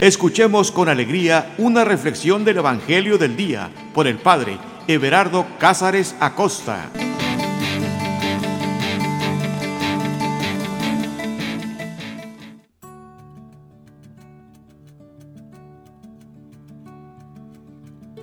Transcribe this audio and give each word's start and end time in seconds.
Escuchemos 0.00 0.70
con 0.70 0.88
alegría 0.88 1.56
una 1.58 1.84
reflexión 1.84 2.44
del 2.44 2.58
Evangelio 2.58 3.18
del 3.18 3.36
Día 3.36 3.68
por 3.92 4.06
el 4.06 4.16
Padre 4.18 4.56
Everardo 4.86 5.44
Cázares 5.58 6.14
Acosta. 6.20 6.88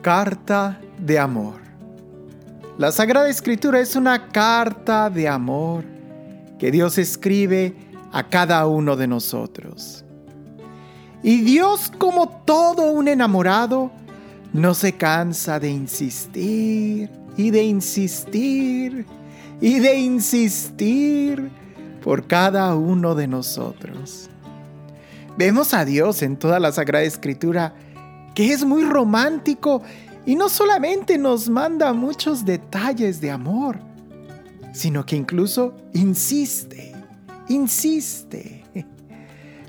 Carta 0.02 0.80
de 0.98 1.20
amor. 1.20 1.55
La 2.78 2.94
Sagrada 2.94 3.28
Escritura 3.28 3.82
es 3.82 3.98
una 3.98 4.30
carta 4.30 5.10
de 5.10 5.28
amor 5.28 5.84
que 6.57 6.71
Dios 6.71 6.98
escribe 6.98 7.76
a 8.14 8.30
cada 8.30 8.66
uno 8.66 8.95
de 8.95 9.07
nosotros. 9.07 10.05
Y 11.27 11.41
Dios, 11.41 11.91
como 11.97 12.29
todo 12.45 12.91
un 12.91 13.07
enamorado, 13.07 13.89
no 14.53 14.75
se 14.75 14.93
cansa 14.93 15.59
de 15.59 15.71
insistir 15.71 17.09
y 17.35 17.49
de 17.49 17.63
insistir 17.63 19.07
y 19.59 19.79
de 19.79 19.95
insistir 19.95 21.49
por 22.03 22.27
cada 22.27 22.75
uno 22.75 23.15
de 23.15 23.25
nosotros. 23.27 24.29
Vemos 25.35 25.73
a 25.73 25.84
Dios 25.84 26.21
en 26.21 26.38
toda 26.38 26.59
la 26.59 26.71
Sagrada 26.71 27.05
Escritura, 27.05 27.73
que 28.35 28.53
es 28.53 28.63
muy 28.63 28.84
romántico 28.84 29.81
y 30.27 30.35
no 30.35 30.48
solamente 30.48 31.17
nos 31.17 31.49
manda 31.49 31.91
muchos 31.93 32.45
detalles 32.45 33.20
de 33.20 33.31
amor, 33.31 33.79
sino 34.73 35.07
que 35.07 35.15
incluso 35.15 35.73
insiste, 35.91 36.93
insiste 37.49 38.55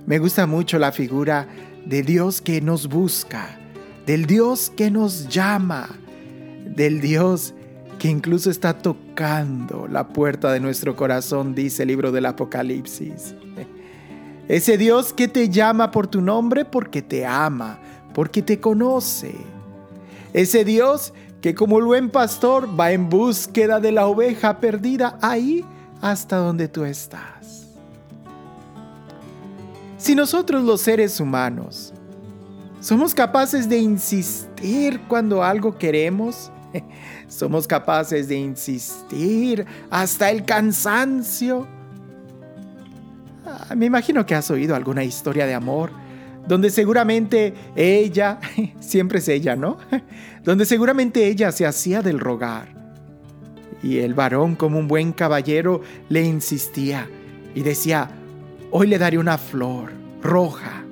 me 0.06 0.18
gusta 0.18 0.46
mucho 0.46 0.78
la 0.78 0.92
figura 0.92 1.48
de 1.84 2.02
Dios 2.02 2.40
que 2.40 2.60
nos 2.60 2.88
busca, 2.88 3.58
del 4.06 4.26
Dios 4.26 4.72
que 4.76 4.90
nos 4.90 5.28
llama, 5.28 5.88
del 6.64 7.00
Dios 7.00 7.54
que 7.98 8.08
incluso 8.08 8.50
está 8.50 8.78
tocando 8.78 9.88
la 9.88 10.08
puerta 10.08 10.52
de 10.52 10.60
nuestro 10.60 10.94
corazón, 10.94 11.54
dice 11.54 11.82
el 11.82 11.88
libro 11.88 12.12
del 12.12 12.26
Apocalipsis. 12.26 13.34
Ese 14.48 14.78
Dios 14.78 15.12
que 15.12 15.26
te 15.26 15.48
llama 15.48 15.90
por 15.90 16.06
tu 16.06 16.20
nombre 16.20 16.64
porque 16.64 17.02
te 17.02 17.26
ama, 17.26 17.80
porque 18.14 18.42
te 18.42 18.60
conoce. 18.60 19.34
Ese 20.32 20.64
Dios 20.64 21.12
que 21.40 21.54
como 21.54 21.78
el 21.78 21.84
buen 21.84 22.10
pastor 22.10 22.68
va 22.78 22.92
en 22.92 23.08
búsqueda 23.08 23.80
de 23.80 23.90
la 23.92 24.06
oveja 24.06 24.58
perdida 24.58 25.18
ahí 25.20 25.64
hasta 26.00 26.36
donde 26.36 26.68
tú 26.68 26.84
estás. 26.84 27.35
Si 29.96 30.14
nosotros 30.14 30.62
los 30.62 30.80
seres 30.80 31.20
humanos 31.20 31.92
somos 32.80 33.14
capaces 33.14 33.68
de 33.68 33.78
insistir 33.78 35.00
cuando 35.08 35.42
algo 35.42 35.76
queremos, 35.78 36.50
somos 37.28 37.66
capaces 37.66 38.28
de 38.28 38.36
insistir 38.36 39.64
hasta 39.90 40.30
el 40.30 40.44
cansancio. 40.44 41.66
Ah, 43.46 43.74
me 43.74 43.86
imagino 43.86 44.26
que 44.26 44.34
has 44.34 44.50
oído 44.50 44.74
alguna 44.76 45.04
historia 45.04 45.46
de 45.46 45.54
amor 45.54 45.90
donde 46.46 46.70
seguramente 46.70 47.54
ella, 47.74 48.38
siempre 48.80 49.18
es 49.18 49.28
ella, 49.28 49.56
¿no? 49.56 49.78
Donde 50.44 50.64
seguramente 50.64 51.26
ella 51.26 51.50
se 51.52 51.66
hacía 51.66 52.02
del 52.02 52.20
rogar. 52.20 52.74
Y 53.82 53.98
el 53.98 54.14
varón, 54.14 54.54
como 54.54 54.78
un 54.78 54.88
buen 54.88 55.12
caballero, 55.12 55.82
le 56.08 56.22
insistía 56.22 57.08
y 57.54 57.62
decía, 57.62 58.10
Hoy 58.78 58.88
le 58.88 58.98
daré 58.98 59.16
una 59.16 59.38
flor 59.38 59.90
roja. 60.22 60.84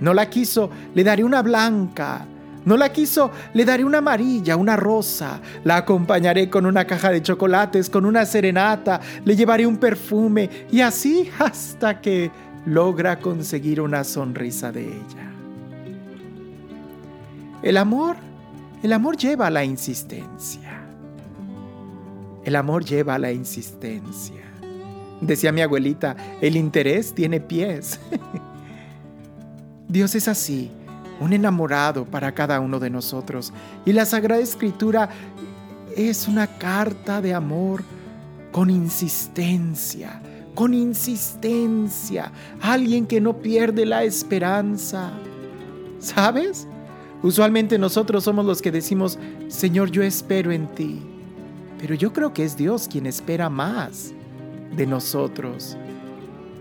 No 0.00 0.12
la 0.12 0.28
quiso, 0.28 0.70
le 0.92 1.04
daré 1.04 1.22
una 1.22 1.40
blanca. 1.40 2.26
No 2.64 2.76
la 2.76 2.90
quiso, 2.90 3.30
le 3.54 3.64
daré 3.64 3.84
una 3.84 3.98
amarilla, 3.98 4.56
una 4.56 4.74
rosa. 4.74 5.40
La 5.62 5.76
acompañaré 5.76 6.50
con 6.50 6.66
una 6.66 6.84
caja 6.84 7.12
de 7.12 7.22
chocolates, 7.22 7.88
con 7.90 8.06
una 8.06 8.26
serenata. 8.26 9.00
Le 9.24 9.36
llevaré 9.36 9.68
un 9.68 9.76
perfume 9.76 10.50
y 10.72 10.80
así 10.80 11.30
hasta 11.38 12.00
que 12.00 12.32
logra 12.66 13.20
conseguir 13.20 13.80
una 13.82 14.02
sonrisa 14.02 14.72
de 14.72 14.86
ella. 14.86 15.30
El 17.62 17.76
amor, 17.76 18.16
el 18.82 18.92
amor 18.92 19.16
lleva 19.16 19.46
a 19.46 19.50
la 19.50 19.64
insistencia. 19.64 20.80
El 22.44 22.56
amor 22.56 22.84
lleva 22.84 23.14
a 23.14 23.18
la 23.20 23.30
insistencia. 23.30 24.42
Decía 25.20 25.52
mi 25.52 25.62
abuelita, 25.62 26.16
el 26.40 26.56
interés 26.56 27.14
tiene 27.14 27.40
pies. 27.40 27.98
Dios 29.88 30.14
es 30.14 30.28
así, 30.28 30.70
un 31.20 31.32
enamorado 31.32 32.04
para 32.04 32.32
cada 32.32 32.60
uno 32.60 32.78
de 32.78 32.90
nosotros. 32.90 33.52
Y 33.84 33.92
la 33.92 34.04
Sagrada 34.04 34.40
Escritura 34.40 35.08
es 35.96 36.28
una 36.28 36.46
carta 36.46 37.20
de 37.20 37.34
amor 37.34 37.82
con 38.52 38.70
insistencia, 38.70 40.20
con 40.54 40.72
insistencia. 40.72 42.30
Alguien 42.60 43.06
que 43.06 43.20
no 43.20 43.38
pierde 43.38 43.86
la 43.86 44.04
esperanza. 44.04 45.10
¿Sabes? 45.98 46.68
Usualmente 47.22 47.76
nosotros 47.76 48.22
somos 48.22 48.46
los 48.46 48.62
que 48.62 48.70
decimos, 48.70 49.18
Señor, 49.48 49.90
yo 49.90 50.04
espero 50.04 50.52
en 50.52 50.68
ti. 50.68 51.02
Pero 51.80 51.94
yo 51.96 52.12
creo 52.12 52.32
que 52.32 52.44
es 52.44 52.56
Dios 52.56 52.86
quien 52.88 53.06
espera 53.06 53.48
más 53.48 54.12
de 54.72 54.86
nosotros. 54.86 55.76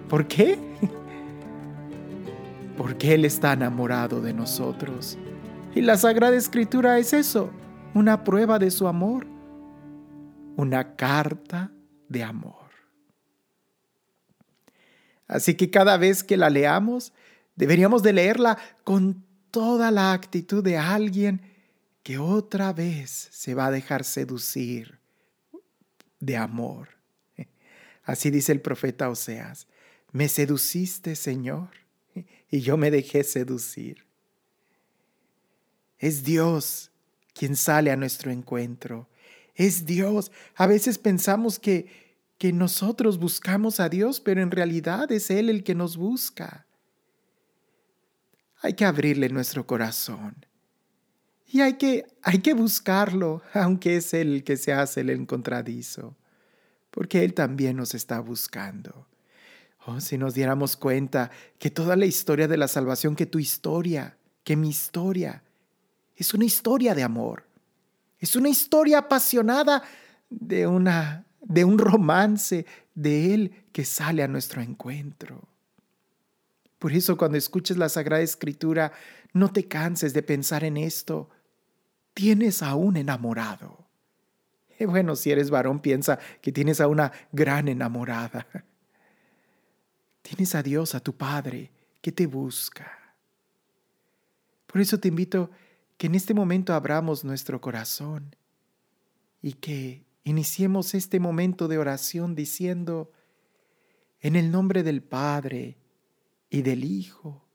¿Por 0.09 0.27
qué? 0.27 0.57
Porque 2.77 3.13
Él 3.13 3.25
está 3.25 3.53
enamorado 3.53 4.21
de 4.21 4.33
nosotros. 4.33 5.17
Y 5.75 5.81
la 5.81 5.97
Sagrada 5.97 6.35
Escritura 6.35 6.97
es 6.97 7.13
eso, 7.13 7.51
una 7.93 8.23
prueba 8.23 8.59
de 8.59 8.71
su 8.71 8.87
amor, 8.87 9.27
una 10.55 10.95
carta 10.95 11.71
de 12.09 12.23
amor. 12.23 12.67
Así 15.27 15.55
que 15.55 15.69
cada 15.69 15.97
vez 15.97 16.23
que 16.23 16.37
la 16.37 16.49
leamos, 16.49 17.13
deberíamos 17.55 18.01
de 18.01 18.13
leerla 18.13 18.57
con 18.83 19.25
toda 19.51 19.91
la 19.91 20.13
actitud 20.13 20.63
de 20.63 20.77
alguien 20.77 21.41
que 22.03 22.17
otra 22.17 22.71
vez 22.71 23.27
se 23.31 23.53
va 23.53 23.65
a 23.65 23.71
dejar 23.71 24.03
seducir 24.03 24.99
de 26.19 26.37
amor. 26.37 26.96
Así 28.07 28.31
dice 28.31 28.53
el 28.53 28.61
profeta 28.61 29.09
Oseas, 29.09 29.67
me 30.13 30.29
seduciste, 30.29 31.17
Señor, 31.17 31.71
y 32.49 32.61
yo 32.61 32.77
me 32.77 32.89
dejé 32.89 33.25
seducir. 33.25 34.05
Es 35.99 36.23
Dios 36.23 36.89
quien 37.33 37.57
sale 37.57 37.91
a 37.91 37.97
nuestro 37.97 38.31
encuentro. 38.31 39.09
Es 39.55 39.85
Dios. 39.85 40.31
A 40.55 40.67
veces 40.67 40.97
pensamos 40.97 41.59
que, 41.59 42.15
que 42.37 42.53
nosotros 42.53 43.19
buscamos 43.19 43.81
a 43.81 43.89
Dios, 43.89 44.21
pero 44.21 44.41
en 44.41 44.51
realidad 44.51 45.11
es 45.11 45.29
Él 45.29 45.49
el 45.49 45.65
que 45.65 45.75
nos 45.75 45.97
busca. 45.97 46.65
Hay 48.61 48.73
que 48.73 48.85
abrirle 48.85 49.27
nuestro 49.27 49.67
corazón. 49.67 50.45
Y 51.45 51.59
hay 51.59 51.73
que, 51.73 52.05
hay 52.23 52.39
que 52.39 52.53
buscarlo, 52.53 53.41
aunque 53.53 53.97
es 53.97 54.13
Él 54.13 54.35
el 54.35 54.43
que 54.45 54.55
se 54.55 54.71
hace 54.71 55.01
el 55.01 55.09
encontradizo 55.09 56.15
porque 56.91 57.23
Él 57.23 57.33
también 57.33 57.77
nos 57.77 57.93
está 57.95 58.19
buscando. 58.19 59.07
Oh, 59.85 60.01
si 60.01 60.17
nos 60.17 60.33
diéramos 60.33 60.75
cuenta 60.75 61.31
que 61.59 61.69
toda 61.69 61.95
la 61.95 62.05
historia 62.05 62.47
de 62.47 62.57
la 62.57 62.67
salvación, 62.67 63.15
que 63.15 63.25
tu 63.25 63.39
historia, 63.39 64.17
que 64.43 64.55
mi 64.55 64.69
historia, 64.69 65.43
es 66.15 66.33
una 66.33 66.45
historia 66.45 66.93
de 66.93 67.03
amor, 67.03 67.45
es 68.19 68.35
una 68.35 68.49
historia 68.49 68.99
apasionada 68.99 69.83
de, 70.29 70.67
una, 70.67 71.25
de 71.41 71.63
un 71.63 71.77
romance 71.77 72.65
de 72.95 73.33
Él 73.33 73.65
que 73.71 73.85
sale 73.85 74.23
a 74.23 74.27
nuestro 74.27 74.61
encuentro. 74.61 75.47
Por 76.79 76.91
eso 76.91 77.17
cuando 77.17 77.37
escuches 77.37 77.77
la 77.77 77.89
Sagrada 77.89 78.21
Escritura, 78.21 78.91
no 79.33 79.51
te 79.51 79.67
canses 79.67 80.13
de 80.13 80.23
pensar 80.23 80.63
en 80.63 80.77
esto. 80.77 81.29
Tienes 82.13 82.61
a 82.61 82.75
un 82.75 82.97
enamorado. 82.97 83.86
Bueno, 84.85 85.15
si 85.15 85.31
eres 85.31 85.49
varón, 85.49 85.79
piensa 85.79 86.19
que 86.41 86.51
tienes 86.51 86.81
a 86.81 86.87
una 86.87 87.11
gran 87.31 87.67
enamorada. 87.67 88.47
Tienes 90.21 90.55
a 90.55 90.63
Dios, 90.63 90.93
a 90.93 90.99
tu 90.99 91.15
Padre, 91.15 91.71
que 92.01 92.11
te 92.11 92.27
busca. 92.27 93.15
Por 94.65 94.81
eso 94.81 94.99
te 94.99 95.07
invito 95.07 95.49
que 95.97 96.07
en 96.07 96.15
este 96.15 96.33
momento 96.33 96.73
abramos 96.73 97.23
nuestro 97.23 97.61
corazón 97.61 98.35
y 99.41 99.53
que 99.53 100.05
iniciemos 100.25 100.93
este 100.93 101.21
momento 101.21 101.69
de 101.69 101.77
oración 101.77 102.35
diciendo, 102.35 103.13
en 104.19 104.35
el 104.35 104.51
nombre 104.51 104.83
del 104.83 105.01
Padre 105.01 105.77
y 106.49 106.61
del 106.61 106.83
Hijo 106.83 107.47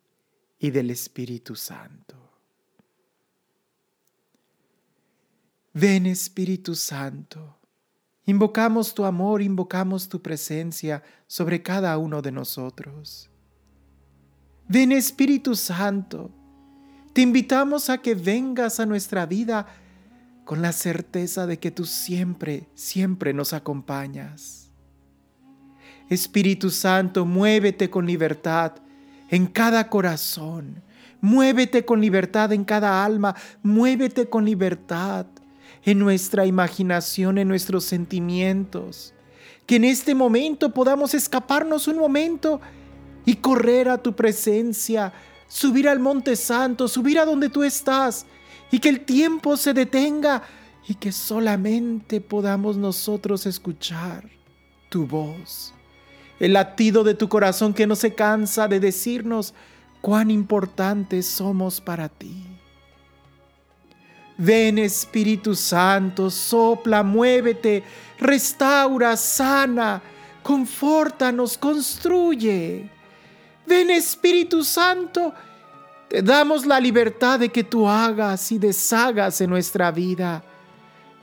y 0.58 0.70
del 0.70 0.90
Espíritu 0.90 1.54
Santo. 1.56 2.21
Ven 5.74 6.04
Espíritu 6.04 6.74
Santo. 6.74 7.58
Invocamos 8.26 8.94
tu 8.94 9.06
amor, 9.06 9.40
invocamos 9.40 10.06
tu 10.06 10.20
presencia 10.20 11.02
sobre 11.26 11.62
cada 11.62 11.96
uno 11.96 12.20
de 12.20 12.30
nosotros. 12.30 13.30
Ven 14.69 14.92
Espíritu 14.92 15.56
Santo, 15.56 16.30
Te 17.14 17.20
invitamos 17.20 17.90
a 17.90 17.98
que 17.98 18.14
vengas 18.14 18.80
a 18.80 18.86
nuestra 18.86 19.26
vida 19.26 19.66
con 20.46 20.62
la 20.62 20.72
certeza 20.72 21.46
de 21.46 21.58
que 21.58 21.70
tú 21.70 21.84
siempre, 21.84 22.70
siempre 22.74 23.34
nos 23.34 23.52
acompañas. 23.52 24.70
Espíritu 26.08 26.70
Santo, 26.70 27.26
muévete 27.26 27.90
con 27.90 28.06
libertad 28.06 28.76
en 29.28 29.46
cada 29.46 29.90
corazón, 29.90 30.82
muévete 31.20 31.84
con 31.84 32.00
libertad 32.00 32.50
en 32.52 32.64
cada 32.64 33.04
alma, 33.04 33.34
muévete 33.62 34.30
con 34.30 34.46
libertad 34.46 35.26
en 35.84 35.99
nuestra 35.99 36.46
imaginación, 36.46 37.38
en 37.38 37.49
nuestros 37.49 37.84
sentimientos. 37.84 39.14
Que 39.67 39.76
en 39.76 39.84
este 39.84 40.14
momento 40.14 40.73
podamos 40.73 41.14
escaparnos 41.14 41.88
un 41.88 41.99
momento 41.99 42.61
y 43.25 43.37
correr 43.37 43.88
a 43.88 43.99
tu 43.99 44.14
presencia, 44.14 45.12
subir 45.46 45.88
al 45.88 46.00
Monte 46.00 46.37
Santo, 46.37 46.88
subir 46.88 47.19
a 47.19 47.25
donde 47.25 47.49
tú 47.49 47.62
estás 47.62 48.26
y 48.70 48.79
que 48.79 48.88
el 48.88 49.00
tiempo 49.00 49.56
se 49.56 49.73
detenga 49.73 50.43
y 50.88 50.94
que 50.94 51.12
solamente 51.12 52.20
podamos 52.20 52.76
nosotros 52.76 53.46
escuchar 53.46 54.29
tu 54.88 55.06
voz, 55.06 55.73
el 56.40 56.55
latido 56.55 57.05
de 57.05 57.14
tu 57.14 57.29
corazón 57.29 57.73
que 57.73 57.87
no 57.87 57.94
se 57.94 58.14
cansa 58.14 58.67
de 58.67 58.81
decirnos 58.81 59.55
cuán 60.00 60.31
importantes 60.31 61.26
somos 61.26 61.81
para 61.81 62.08
ti. 62.08 62.51
Ven 64.44 64.78
Espíritu 64.78 65.54
Santo, 65.54 66.28
sopla, 66.28 67.04
muévete, 67.04 67.84
restaura, 68.18 69.16
sana, 69.16 70.02
confórtanos, 70.42 71.56
construye. 71.56 72.90
Ven 73.64 73.90
Espíritu 73.90 74.64
Santo, 74.64 75.32
te 76.08 76.22
damos 76.22 76.66
la 76.66 76.80
libertad 76.80 77.38
de 77.38 77.50
que 77.50 77.62
tú 77.62 77.88
hagas 77.88 78.50
y 78.50 78.58
deshagas 78.58 79.40
en 79.40 79.50
nuestra 79.50 79.92
vida. 79.92 80.42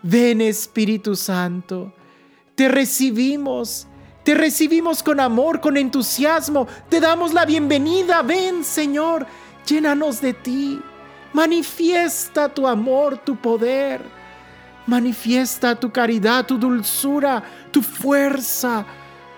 Ven 0.01 0.39
Espíritu 0.39 1.13
Santo, 1.13 1.91
te 2.55 2.69
recibimos, 2.69 3.85
te 4.23 4.33
recibimos 4.33 5.03
con 5.03 5.19
amor, 5.19 5.59
con 5.59 5.75
entusiasmo, 5.75 6.69
te 6.87 7.01
damos 7.01 7.33
la 7.33 7.43
bienvenida. 7.43 8.21
Ven 8.21 8.63
Señor, 8.63 9.27
llénanos 9.65 10.21
de 10.21 10.33
ti. 10.35 10.81
Manifiesta 11.33 12.49
tu 12.49 12.67
amor, 12.67 13.17
tu 13.17 13.35
poder. 13.35 14.01
Manifiesta 14.87 15.75
tu 15.75 15.91
caridad, 15.91 16.45
tu 16.45 16.57
dulzura, 16.57 17.43
tu 17.71 17.81
fuerza. 17.81 18.85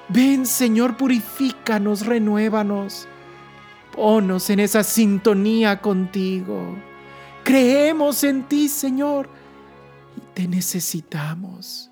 Ven, 0.07 0.45
Señor, 0.45 0.95
purifícanos, 0.95 2.05
renuévanos. 2.05 3.07
Ponos 3.93 4.49
en 4.49 4.61
esa 4.61 4.83
sintonía 4.83 5.81
contigo. 5.81 6.75
Creemos 7.43 8.23
en 8.23 8.43
ti, 8.43 8.69
Señor, 8.69 9.29
y 10.15 10.21
te 10.33 10.47
necesitamos. 10.47 11.91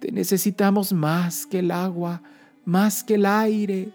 Te 0.00 0.12
necesitamos 0.12 0.92
más 0.92 1.46
que 1.46 1.60
el 1.60 1.70
agua, 1.70 2.20
más 2.66 3.02
que 3.02 3.14
el 3.14 3.24
aire. 3.24 3.90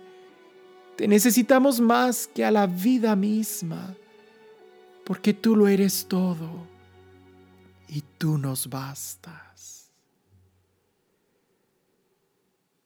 Te 0.95 1.07
necesitamos 1.07 1.79
más 1.79 2.27
que 2.27 2.43
a 2.43 2.49
la 2.49 2.65
vida 2.65 3.15
misma 3.15 3.95
porque 5.09 5.33
tú 5.33 5.55
lo 5.55 5.67
eres 5.67 6.07
todo 6.07 6.67
y 7.87 8.01
tú 8.19 8.37
nos 8.37 8.69
bastas. 8.69 9.89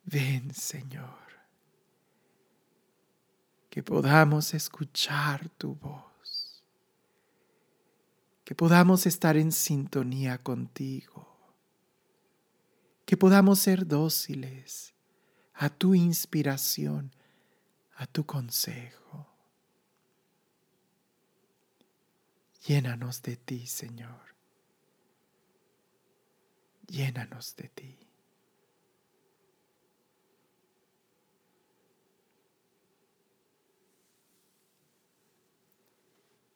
Ven, 0.05 0.53
Señor, 0.53 1.19
que 3.69 3.83
podamos 3.83 4.53
escuchar 4.53 5.49
tu 5.57 5.75
voz, 5.75 6.63
que 8.45 8.55
podamos 8.55 9.05
estar 9.05 9.35
en 9.35 9.51
sintonía 9.51 10.37
contigo, 10.37 11.27
que 13.05 13.17
podamos 13.17 13.59
ser 13.59 13.85
dóciles 13.85 14.93
a 15.55 15.67
tu 15.67 15.93
inspiración, 15.93 17.11
a 17.97 18.07
tu 18.07 18.25
consejo. 18.25 19.32
Llénanos 22.65 23.21
de 23.21 23.35
ti, 23.35 23.67
Señor. 23.67 24.21
Llénanos 26.87 27.55
de 27.57 27.67
ti. 27.67 27.97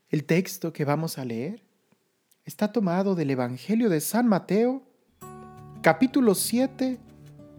El 0.10 0.24
texto 0.24 0.72
que 0.72 0.86
vamos 0.86 1.18
a 1.18 1.26
leer 1.26 1.62
está 2.46 2.72
tomado 2.72 3.14
del 3.14 3.30
Evangelio 3.32 3.90
de 3.90 4.00
San 4.00 4.28
Mateo, 4.28 4.84
capítulo 5.82 6.36
7, 6.36 6.98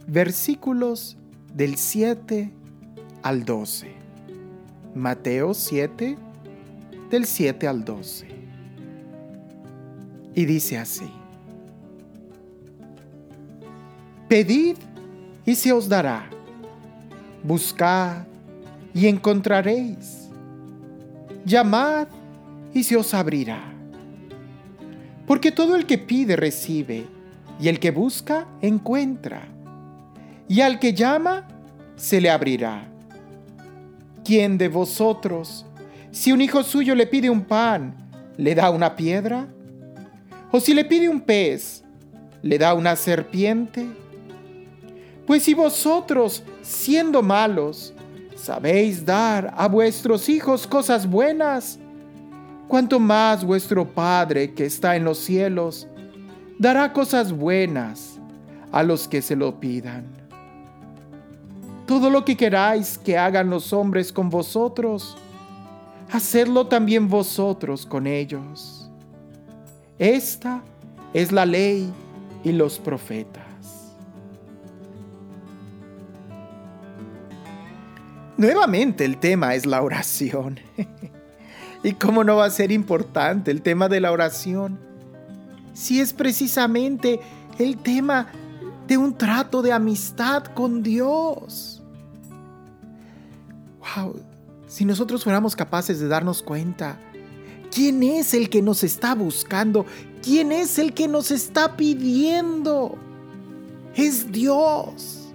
versículos 0.07 1.19
del 1.53 1.77
7 1.77 2.51
al 3.23 3.45
12. 3.45 3.95
Mateo 4.95 5.53
7, 5.53 6.17
del 7.11 7.27
7 7.27 7.69
al 7.69 7.85
12 7.85 8.38
y 10.39 10.47
dice 10.47 10.79
así. 10.79 11.11
Pedid 14.29 14.77
y 15.45 15.57
se 15.57 15.73
os 15.73 15.89
dará. 15.89 16.31
Buscad 17.43 18.19
y 18.95 19.09
encontraréis. 19.09 20.29
Llamad 21.45 22.07
y 22.73 22.85
se 22.85 22.97
os 22.97 23.15
abrirá. 23.15 23.61
Porque 25.27 25.51
todo 25.51 25.75
el 25.75 25.87
que 25.87 25.99
pide 25.99 26.37
recibe, 26.37 27.05
y 27.61 27.67
el 27.67 27.81
que 27.81 27.91
busca 27.91 28.47
encuentra, 28.63 29.43
y 30.47 30.61
al 30.61 30.79
que 30.79 30.95
llama 30.95 31.49
se 31.97 32.21
le 32.21 32.31
abrirá. 32.31 32.87
¿Quién 34.25 34.57
de 34.57 34.69
vosotros, 34.69 35.67
si 36.13 36.31
un 36.31 36.41
hijo 36.43 36.63
suyo 36.63 36.95
le 36.95 37.09
pide 37.09 37.29
un 37.29 37.43
pan, 37.43 37.93
le 38.37 38.55
da 38.55 38.71
una 38.71 38.95
piedra? 38.95 39.49
¿O 40.51 40.61
si 40.61 40.73
le 40.73 40.85
pide 40.85 41.11
un 41.11 41.21
pez, 41.21 41.85
le 42.41 42.57
da 42.57 42.73
una 42.73 42.97
serpiente? 42.97 43.87
Pues 45.27 45.43
si 45.43 45.53
vosotros, 45.53 46.43
siendo 46.63 47.23
malos, 47.23 47.93
sabéis 48.35 49.05
dar 49.05 49.53
a 49.55 49.69
vuestros 49.69 50.27
hijos 50.31 50.67
cosas 50.67 51.07
buenas, 51.07 51.79
cuanto 52.67 52.99
más 52.99 53.45
vuestro 53.45 53.87
Padre 53.87 54.55
que 54.55 54.65
está 54.65 54.97
en 54.97 55.05
los 55.05 55.19
cielos 55.19 55.87
dará 56.59 56.93
cosas 56.95 57.31
buenas 57.31 58.19
a 58.73 58.83
los 58.83 59.07
que 59.07 59.21
se 59.21 59.37
lo 59.37 59.61
pidan. 59.61 60.07
Todo 61.87 62.09
lo 62.09 62.25
que 62.25 62.39
queráis 62.39 62.97
que 62.97 63.19
hagan 63.19 63.51
los 63.51 63.75
hombres 63.75 64.13
con 64.13 64.31
vosotros, 64.31 65.17
hacedlo 66.11 66.67
también 66.69 67.09
vosotros 67.09 67.85
con 67.85 68.07
ellos 68.07 68.78
esta 69.99 70.63
es 71.13 71.33
la 71.33 71.47
ley 71.47 71.93
y 72.45 72.53
los 72.53 72.79
profetas. 72.79 73.45
Nuevamente 78.37 79.05
el 79.05 79.19
tema 79.19 79.57
es 79.57 79.67
la 79.67 79.83
oración. 79.83 80.61
¿Y 81.83 81.93
cómo 81.95 82.23
no 82.23 82.37
va 82.37 82.45
a 82.45 82.51
ser 82.51 82.71
importante 82.71 83.51
el 83.51 83.63
tema 83.63 83.89
de 83.89 84.01
la 84.01 84.13
oración? 84.13 84.79
Si 85.75 86.01
es 86.01 86.13
precisamente 86.13 87.21
el 87.59 87.79
tema 87.79 88.29
de 88.87 88.97
un 88.97 89.17
trato 89.17 89.63
de 89.63 89.73
amistad 89.73 90.45
con 90.45 90.83
Dios. 90.83 91.83
Wow, 93.97 94.21
si 94.67 94.85
nosotros 94.85 95.25
fuéramos 95.25 95.57
capaces 95.57 95.99
de 95.99 96.09
darnos 96.09 96.43
cuenta 96.43 96.99
¿Quién 97.79 98.03
es 98.03 98.35
el 98.35 98.51
que 98.51 98.61
nos 98.61 98.83
está 98.83 99.15
buscando? 99.15 99.87
¿Quién 100.21 100.51
es 100.51 100.81
el 100.81 100.93
que 100.95 101.07
nos 101.07 101.31
está 101.31 101.77
pidiendo? 101.77 102.99
Es 103.95 104.33
Dios. 104.33 105.29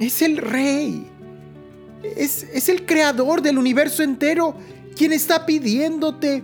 Es 0.00 0.20
el 0.20 0.38
Rey. 0.38 1.06
Es, 2.02 2.42
es, 2.52 2.68
el 2.68 2.84
creador 2.84 3.42
del 3.42 3.58
universo 3.58 4.02
entero 4.02 4.56
quien 4.96 5.12
está 5.12 5.46
pidiéndote 5.46 6.42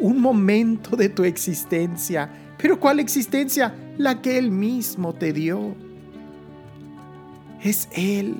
un 0.00 0.18
momento 0.18 0.96
de 0.96 1.10
tu 1.10 1.24
existencia. 1.24 2.30
Pero 2.56 2.80
¿cuál 2.80 2.98
existencia? 2.98 3.74
La 3.98 4.22
que 4.22 4.38
Él 4.38 4.50
mismo 4.50 5.12
te 5.12 5.34
dio. 5.34 5.76
Es 7.62 7.90
Él 7.92 8.36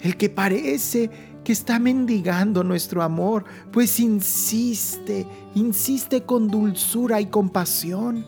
el 0.00 0.16
que 0.16 0.28
parece 0.28 1.10
que 1.48 1.52
está 1.54 1.78
mendigando 1.78 2.62
nuestro 2.62 3.02
amor, 3.02 3.46
pues 3.72 4.00
insiste, 4.00 5.26
insiste 5.54 6.24
con 6.24 6.48
dulzura 6.48 7.22
y 7.22 7.24
compasión 7.24 8.26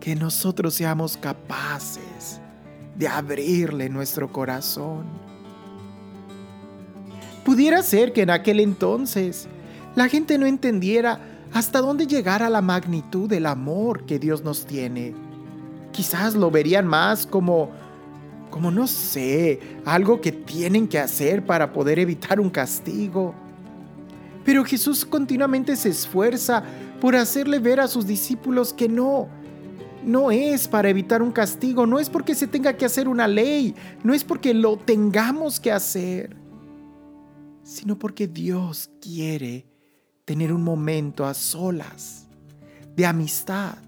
que 0.00 0.16
nosotros 0.16 0.74
seamos 0.74 1.16
capaces 1.16 2.40
de 2.96 3.06
abrirle 3.06 3.88
nuestro 3.88 4.32
corazón. 4.32 5.04
Pudiera 7.44 7.80
ser 7.80 8.12
que 8.12 8.22
en 8.22 8.30
aquel 8.30 8.58
entonces 8.58 9.46
la 9.94 10.08
gente 10.08 10.36
no 10.36 10.46
entendiera 10.46 11.20
hasta 11.52 11.80
dónde 11.80 12.08
llegara 12.08 12.50
la 12.50 12.60
magnitud 12.60 13.28
del 13.28 13.46
amor 13.46 14.04
que 14.04 14.18
Dios 14.18 14.42
nos 14.42 14.66
tiene. 14.66 15.14
Quizás 15.92 16.34
lo 16.34 16.50
verían 16.50 16.88
más 16.88 17.24
como, 17.24 17.70
como 18.50 18.70
no 18.70 18.86
sé, 18.86 19.60
algo 19.84 20.20
que 20.20 20.32
tienen 20.32 20.88
que 20.88 20.98
hacer 20.98 21.44
para 21.46 21.72
poder 21.72 21.98
evitar 21.98 22.40
un 22.40 22.50
castigo. 22.50 23.34
Pero 24.44 24.64
Jesús 24.64 25.04
continuamente 25.04 25.76
se 25.76 25.90
esfuerza 25.90 26.62
por 27.00 27.14
hacerle 27.14 27.58
ver 27.58 27.80
a 27.80 27.88
sus 27.88 28.06
discípulos 28.06 28.72
que 28.72 28.88
no, 28.88 29.28
no 30.04 30.30
es 30.30 30.68
para 30.68 30.88
evitar 30.88 31.22
un 31.22 31.32
castigo, 31.32 31.86
no 31.86 31.98
es 31.98 32.10
porque 32.10 32.34
se 32.34 32.46
tenga 32.46 32.76
que 32.76 32.84
hacer 32.84 33.08
una 33.08 33.28
ley, 33.28 33.74
no 34.02 34.12
es 34.12 34.24
porque 34.24 34.52
lo 34.54 34.76
tengamos 34.76 35.60
que 35.60 35.72
hacer, 35.72 36.36
sino 37.62 37.98
porque 37.98 38.26
Dios 38.26 38.90
quiere 39.00 39.66
tener 40.24 40.52
un 40.52 40.62
momento 40.62 41.24
a 41.24 41.34
solas 41.34 42.26
de 42.96 43.06
amistad 43.06 43.78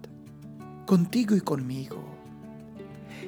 contigo 0.87 1.35
y 1.35 1.40
conmigo. 1.40 2.12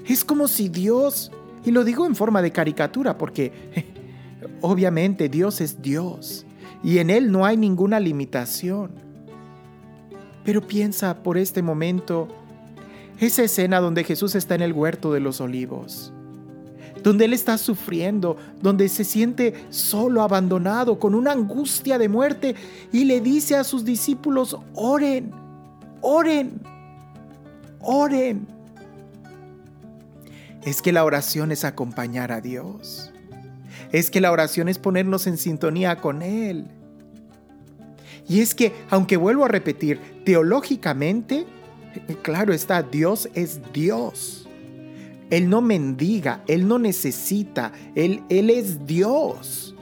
Es 0.07 0.25
como 0.25 0.49
si 0.49 0.69
Dios, 0.69 1.31
y 1.65 1.71
lo 1.71 1.85
digo 1.85 2.07
en 2.07 2.15
forma 2.15 2.43
de 2.43 2.53
caricatura 2.53 3.17
porque 3.17 3.53
obviamente 4.61 5.29
Dios 5.29 5.61
es 5.61 5.81
Dios 5.81 6.47
y 6.83 6.99
en 6.99 7.11
Él 7.11 7.33
no 7.33 7.45
hay 7.47 7.57
ninguna 7.57 8.01
limitación. 8.01 8.91
Pero 10.45 10.67
piensa 10.67 11.23
por 11.23 11.39
este 11.39 11.63
momento 11.63 12.29
esa 13.19 13.43
escena 13.43 13.81
donde 13.81 14.05
Jesús 14.05 14.35
está 14.35 14.55
en 14.55 14.63
el 14.63 14.73
huerto 14.73 15.13
de 15.13 15.21
los 15.21 15.41
olivos 15.41 16.13
donde 17.05 17.27
Él 17.27 17.35
está 17.35 17.59
sufriendo, 17.59 18.39
donde 18.63 18.89
se 18.89 19.05
siente 19.05 19.53
solo, 19.69 20.23
abandonado, 20.23 20.99
con 20.99 21.15
una 21.15 21.33
angustia 21.33 21.99
de 21.99 22.09
muerte, 22.09 22.57
y 22.93 23.05
le 23.05 23.21
dice 23.21 23.57
a 23.57 23.63
sus 23.63 23.85
discípulos, 23.85 24.57
oren, 24.75 25.31
oren, 26.01 26.61
oren. 27.81 28.54
Es 30.65 30.81
que 30.81 30.93
la 30.93 31.05
oración 31.05 31.53
es 31.53 31.65
acompañar 31.65 32.33
a 32.33 32.41
Dios. 32.41 33.13
Es 33.93 34.11
que 34.11 34.21
la 34.21 34.33
oración 34.33 34.69
es 34.69 34.79
ponernos 34.79 35.27
en 35.27 35.37
sintonía 35.37 35.97
con 35.97 36.23
Él. 36.23 36.69
Y 38.29 38.41
es 38.41 38.55
que, 38.55 38.73
aunque 38.89 39.17
vuelvo 39.17 39.45
a 39.45 39.49
repetir, 39.49 40.01
teológicamente, 40.25 41.47
claro 42.23 42.55
está, 42.55 42.83
Dios 42.83 43.29
es 43.35 43.61
Dios. 43.73 44.49
Él 45.31 45.49
no 45.51 45.61
mendiga, 45.61 46.43
Él 46.47 46.67
no 46.67 46.79
necesita, 46.79 47.73
Él, 47.95 48.23
Él 48.29 48.51
es 48.51 48.87
Dios. 48.87 49.75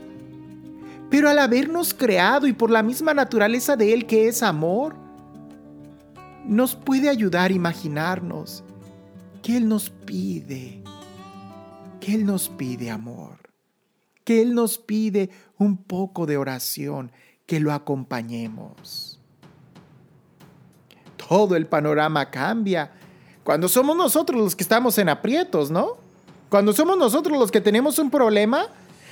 Pero 1.09 1.29
al 1.29 1.39
habernos 1.39 1.93
creado 1.93 2.47
y 2.47 2.53
por 2.53 2.71
la 2.71 2.83
misma 2.83 3.13
naturaleza 3.13 3.75
de 3.75 3.93
Él 3.93 4.05
que 4.05 4.27
es 4.27 4.43
amor, 4.43 4.95
nos 6.45 6.75
puede 6.75 7.07
ayudar 7.07 7.51
a 7.51 7.53
imaginarnos 7.53 8.63
que 9.43 9.57
Él 9.57 9.67
nos 9.67 9.89
pide, 9.89 10.81
que 11.99 12.15
Él 12.15 12.25
nos 12.25 12.49
pide 12.49 12.89
amor, 12.89 13.37
que 14.23 14.41
Él 14.41 14.55
nos 14.55 14.77
pide 14.79 15.29
un 15.59 15.77
poco 15.77 16.25
de 16.25 16.37
oración, 16.37 17.11
que 17.45 17.59
lo 17.59 17.73
acompañemos. 17.73 19.19
Todo 21.17 21.55
el 21.55 21.67
panorama 21.67 22.31
cambia 22.31 22.91
cuando 23.43 23.67
somos 23.67 23.95
nosotros 23.97 24.39
los 24.39 24.55
que 24.55 24.63
estamos 24.63 24.97
en 24.97 25.09
aprietos, 25.09 25.69
¿no? 25.69 25.97
Cuando 26.49 26.71
somos 26.71 26.97
nosotros 26.97 27.37
los 27.37 27.51
que 27.51 27.59
tenemos 27.59 27.99
un 27.99 28.09
problema, 28.09 28.67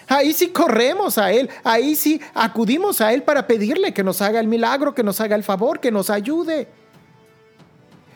ahí 0.07 0.31
sí 0.31 0.49
corremos 0.49 1.17
a 1.17 1.33
Él, 1.33 1.49
ahí 1.63 1.95
sí 1.95 2.21
acudimos 2.33 3.01
a 3.01 3.13
Él 3.13 3.23
para 3.23 3.47
pedirle 3.47 3.93
que 3.93 4.03
nos 4.03 4.21
haga 4.21 4.39
el 4.39 4.47
milagro, 4.47 4.95
que 4.95 5.03
nos 5.03 5.19
haga 5.19 5.35
el 5.35 5.43
favor, 5.43 5.81
que 5.81 5.91
nos 5.91 6.09
ayude. 6.09 6.69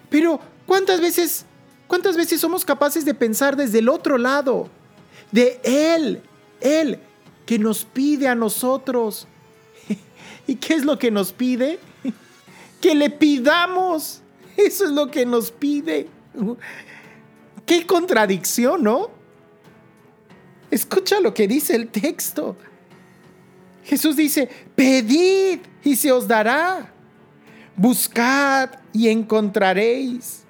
Pero, 0.10 0.40
¿cuántas 0.66 1.02
veces, 1.02 1.46
cuántas 1.88 2.18
veces 2.18 2.42
somos 2.42 2.66
capaces 2.66 3.06
de 3.06 3.14
pensar 3.14 3.56
desde 3.56 3.80
el 3.80 3.90
otro 3.90 4.18
lado? 4.18 4.70
De 5.32 5.60
Él, 5.64 6.22
Él, 6.62 7.00
que 7.46 7.60
nos 7.60 7.86
pide 7.86 8.28
a 8.28 8.36
nosotros. 8.36 9.28
¿Y 10.48 10.56
qué 10.56 10.74
es 10.76 10.86
lo 10.86 10.98
que 11.00 11.12
nos 11.12 11.32
pide? 11.32 11.80
Que 12.82 12.94
le 12.94 13.10
pidamos 13.10 14.22
eso 14.58 14.86
es 14.86 14.92
lo 14.92 15.12
que 15.12 15.26
nos 15.26 15.52
pide. 15.52 16.08
Qué 17.66 17.86
contradicción, 17.86 18.84
¿no? 18.84 19.10
Escucha 20.72 21.20
lo 21.20 21.34
que 21.34 21.48
dice 21.48 21.76
el 21.76 21.90
texto. 21.90 22.56
Jesús 23.84 24.16
dice, 24.16 24.50
pedid 24.76 25.60
y 25.84 25.96
se 25.96 26.12
os 26.12 26.28
dará. 26.28 26.92
Buscad 27.76 28.70
y 28.94 29.10
encontraréis. 29.10 30.45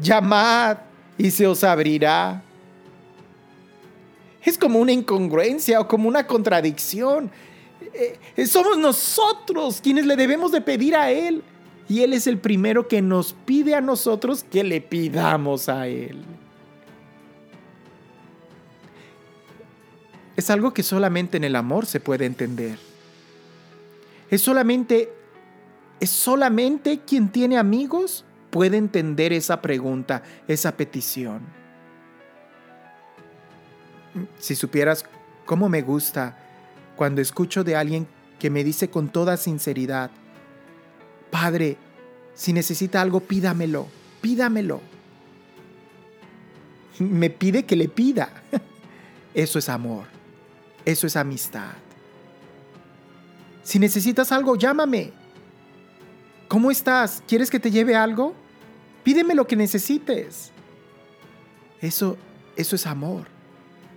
Llamad 0.00 0.78
y 1.16 1.30
se 1.30 1.46
os 1.46 1.64
abrirá. 1.64 2.42
Es 4.44 4.56
como 4.56 4.78
una 4.78 4.92
incongruencia 4.92 5.80
o 5.80 5.88
como 5.88 6.08
una 6.08 6.26
contradicción. 6.26 7.30
Eh, 7.92 8.46
somos 8.46 8.78
nosotros 8.78 9.80
quienes 9.82 10.06
le 10.06 10.16
debemos 10.16 10.52
de 10.52 10.60
pedir 10.60 10.96
a 10.96 11.10
Él 11.10 11.42
y 11.88 12.02
Él 12.02 12.12
es 12.12 12.26
el 12.26 12.38
primero 12.38 12.86
que 12.86 13.02
nos 13.02 13.32
pide 13.32 13.74
a 13.74 13.80
nosotros 13.80 14.44
que 14.44 14.62
le 14.62 14.80
pidamos 14.80 15.68
a 15.68 15.86
Él. 15.88 16.24
Es 20.36 20.50
algo 20.50 20.72
que 20.72 20.84
solamente 20.84 21.36
en 21.36 21.44
el 21.44 21.56
amor 21.56 21.86
se 21.86 21.98
puede 21.98 22.24
entender. 22.24 22.78
Es 24.30 24.42
solamente, 24.42 25.12
es 25.98 26.10
solamente 26.10 27.00
quien 27.00 27.30
tiene 27.30 27.58
amigos 27.58 28.24
puede 28.58 28.76
entender 28.76 29.32
esa 29.32 29.62
pregunta, 29.62 30.24
esa 30.48 30.76
petición. 30.76 31.42
Si 34.40 34.56
supieras 34.56 35.04
cómo 35.46 35.68
me 35.68 35.80
gusta 35.80 36.36
cuando 36.96 37.20
escucho 37.20 37.62
de 37.62 37.76
alguien 37.76 38.08
que 38.40 38.50
me 38.50 38.64
dice 38.64 38.90
con 38.90 39.10
toda 39.10 39.36
sinceridad, 39.36 40.10
Padre, 41.30 41.76
si 42.34 42.52
necesita 42.52 43.00
algo, 43.00 43.20
pídamelo, 43.20 43.86
pídamelo. 44.20 44.80
Me 46.98 47.30
pide 47.30 47.64
que 47.64 47.76
le 47.76 47.86
pida. 47.86 48.42
Eso 49.34 49.60
es 49.60 49.68
amor, 49.68 50.06
eso 50.84 51.06
es 51.06 51.14
amistad. 51.14 51.76
Si 53.62 53.78
necesitas 53.78 54.32
algo, 54.32 54.56
llámame. 54.56 55.12
¿Cómo 56.48 56.72
estás? 56.72 57.22
¿Quieres 57.28 57.52
que 57.52 57.60
te 57.60 57.70
lleve 57.70 57.94
algo? 57.94 58.34
Pídeme 59.02 59.34
lo 59.34 59.46
que 59.46 59.56
necesites. 59.56 60.50
Eso, 61.80 62.16
eso 62.56 62.76
es 62.76 62.86
amor, 62.86 63.26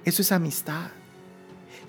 eso 0.05 0.22
es 0.22 0.31
amistad. 0.31 0.91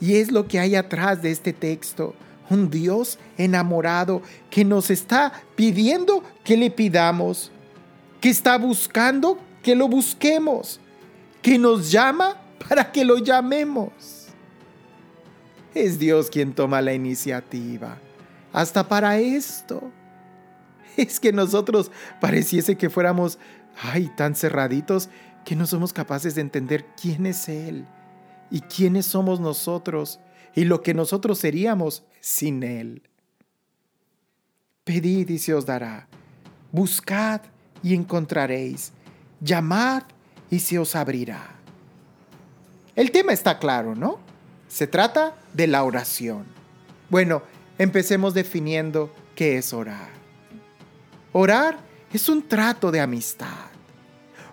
Y 0.01 0.17
es 0.17 0.33
lo 0.33 0.49
que 0.49 0.59
hay 0.59 0.75
atrás 0.75 1.23
de 1.23 1.31
este 1.31 1.53
texto 1.53 2.15
un 2.53 2.71
Dios 2.71 3.19
enamorado 3.39 4.23
que 4.51 4.65
nos 4.65 4.91
está 4.91 5.33
pidiendo 5.57 6.23
que 6.45 6.57
le 6.57 6.71
pidamos, 6.71 7.51
que 8.21 8.29
está 8.29 8.59
buscando 8.59 9.39
que 9.63 9.75
lo 9.75 9.89
busquemos, 9.89 10.81
que 11.41 11.59
nos 11.59 11.91
llama 11.91 12.37
para 12.69 12.91
que 12.93 13.05
lo 13.05 13.19
llamemos. 13.19 14.27
Es 15.75 15.99
Dios 15.99 16.29
quien 16.29 16.53
toma 16.53 16.83
la 16.83 16.93
iniciativa, 16.93 17.99
hasta 18.53 18.87
para 18.87 19.19
esto. 19.19 19.91
Es 20.97 21.21
que 21.21 21.33
nosotros 21.33 21.91
pareciese 22.21 22.77
que 22.77 22.91
fuéramos, 22.91 23.39
ay, 23.83 24.11
tan 24.17 24.35
cerraditos 24.35 25.09
que 25.45 25.57
no 25.57 25.67
somos 25.67 25.93
capaces 25.93 26.35
de 26.35 26.41
entender 26.41 26.87
quién 27.01 27.27
es 27.27 27.49
Él 27.49 27.87
y 28.51 28.61
quiénes 28.61 29.07
somos 29.07 29.41
nosotros 29.41 30.21
y 30.55 30.65
lo 30.65 30.83
que 30.83 30.95
nosotros 30.95 31.39
seríamos 31.39 32.05
sin 32.21 32.63
Él. 32.63 33.03
Pedid 34.85 35.31
y 35.31 35.39
se 35.39 35.55
os 35.55 35.67
dará. 35.67 36.09
Buscad 36.71 37.43
y 37.83 37.95
encontraréis. 37.95 38.93
Llamad 39.41 40.05
y 40.51 40.61
se 40.61 40.79
os 40.79 40.95
abrirá. 40.97 41.57
El 42.95 43.11
tema 43.11 43.33
está 43.33 43.59
claro, 43.59 43.95
¿no? 43.95 44.19
Se 44.69 44.87
trata 44.87 45.37
de 45.55 45.67
la 45.67 45.85
oración. 45.85 46.45
Bueno, 47.09 47.43
empecemos 47.79 48.35
definiendo 48.35 49.15
qué 49.35 49.59
es 49.59 49.73
orar. 49.73 50.22
Orar 51.33 51.79
es 52.13 52.29
un 52.29 52.47
trato 52.47 52.91
de 52.91 53.01
amistad. 53.01 53.71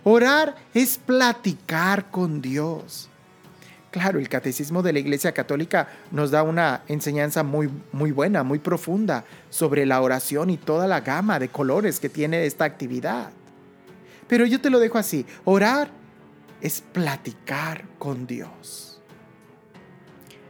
Orar 0.03 0.55
es 0.73 0.97
platicar 0.97 2.09
con 2.09 2.41
Dios. 2.41 3.09
Claro, 3.91 4.19
el 4.19 4.29
catecismo 4.29 4.83
de 4.83 4.93
la 4.93 4.99
Iglesia 4.99 5.33
Católica 5.33 5.89
nos 6.11 6.31
da 6.31 6.43
una 6.43 6.83
enseñanza 6.87 7.43
muy, 7.43 7.69
muy 7.91 8.11
buena, 8.11 8.43
muy 8.43 8.59
profunda 8.59 9.25
sobre 9.49 9.85
la 9.85 10.01
oración 10.01 10.51
y 10.51 10.57
toda 10.57 10.87
la 10.87 11.01
gama 11.01 11.39
de 11.39 11.49
colores 11.49 11.99
que 11.99 12.07
tiene 12.07 12.45
esta 12.45 12.65
actividad. 12.65 13.31
Pero 14.27 14.45
yo 14.45 14.61
te 14.61 14.69
lo 14.69 14.79
dejo 14.79 14.99
así, 14.99 15.25
orar 15.43 15.89
es 16.61 16.81
platicar 16.81 17.85
con 17.97 18.27
Dios. 18.27 19.01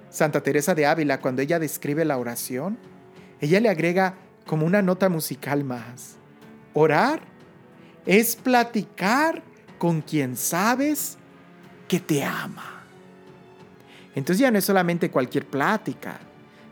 Santa 0.10 0.44
Teresa 0.44 0.76
de 0.76 0.86
Ávila, 0.86 1.22
cuando 1.22 1.42
ella 1.42 1.60
describe 1.60 2.04
la 2.04 2.18
oración, 2.18 2.78
ella 3.40 3.62
le 3.62 3.70
agrega 3.70 4.16
como 4.46 4.66
una 4.66 4.82
nota 4.82 5.08
musical 5.08 5.64
más. 5.64 6.19
Orar 6.80 7.20
es 8.06 8.38
platicar 8.38 9.44
con 9.78 10.00
quien 10.02 10.38
sabes 10.38 11.18
que 11.90 12.00
te 12.00 12.24
ama. 12.24 12.86
Entonces 14.16 14.40
ya 14.40 14.50
no 14.50 14.60
es 14.60 14.64
solamente 14.64 15.12
cualquier 15.12 15.46
plática, 15.46 16.20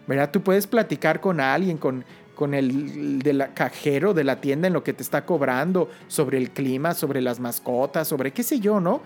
¿verdad? 0.08 0.32
Tú 0.32 0.42
puedes 0.42 0.66
platicar 0.66 1.20
con 1.20 1.42
alguien, 1.42 1.78
con, 1.78 2.06
con 2.36 2.54
el 2.54 3.20
del 3.20 3.54
cajero 3.54 4.14
de 4.14 4.24
la 4.24 4.40
tienda 4.40 4.68
en 4.68 4.74
lo 4.74 4.82
que 4.82 4.94
te 4.94 5.04
está 5.04 5.26
cobrando, 5.26 5.90
sobre 6.08 6.38
el 6.38 6.52
clima, 6.52 6.94
sobre 6.94 7.20
las 7.22 7.42
mascotas, 7.42 8.08
sobre 8.08 8.32
qué 8.32 8.44
sé 8.44 8.62
yo, 8.62 8.80
¿no? 8.80 9.02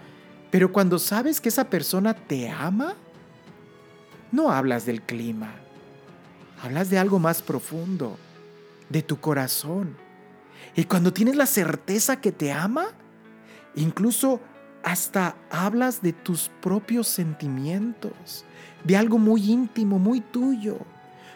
Pero 0.52 0.72
cuando 0.72 1.00
sabes 1.00 1.42
que 1.42 1.50
esa 1.50 1.68
persona 1.68 2.14
te 2.14 2.48
ama, 2.48 2.94
no 4.32 4.52
hablas 4.52 4.86
del 4.86 5.02
clima, 5.02 5.52
hablas 6.62 6.92
de 6.92 7.00
algo 7.00 7.18
más 7.18 7.42
profundo, 7.42 8.18
de 8.90 9.02
tu 9.02 9.20
corazón. 9.20 10.11
Y 10.76 10.86
cuando 10.86 11.14
tienes 11.14 11.36
la 11.36 11.46
certeza 11.46 12.22
que 12.22 12.32
te 12.32 12.52
ama, 12.52 12.88
incluso 13.76 14.40
hasta 14.84 15.36
hablas 15.50 16.02
de 16.02 16.14
tus 16.14 16.50
propios 16.62 17.08
sentimientos, 17.08 18.46
de 18.84 18.98
algo 18.98 19.18
muy 19.18 19.52
íntimo, 19.52 20.00
muy 20.00 20.22
tuyo 20.22 20.80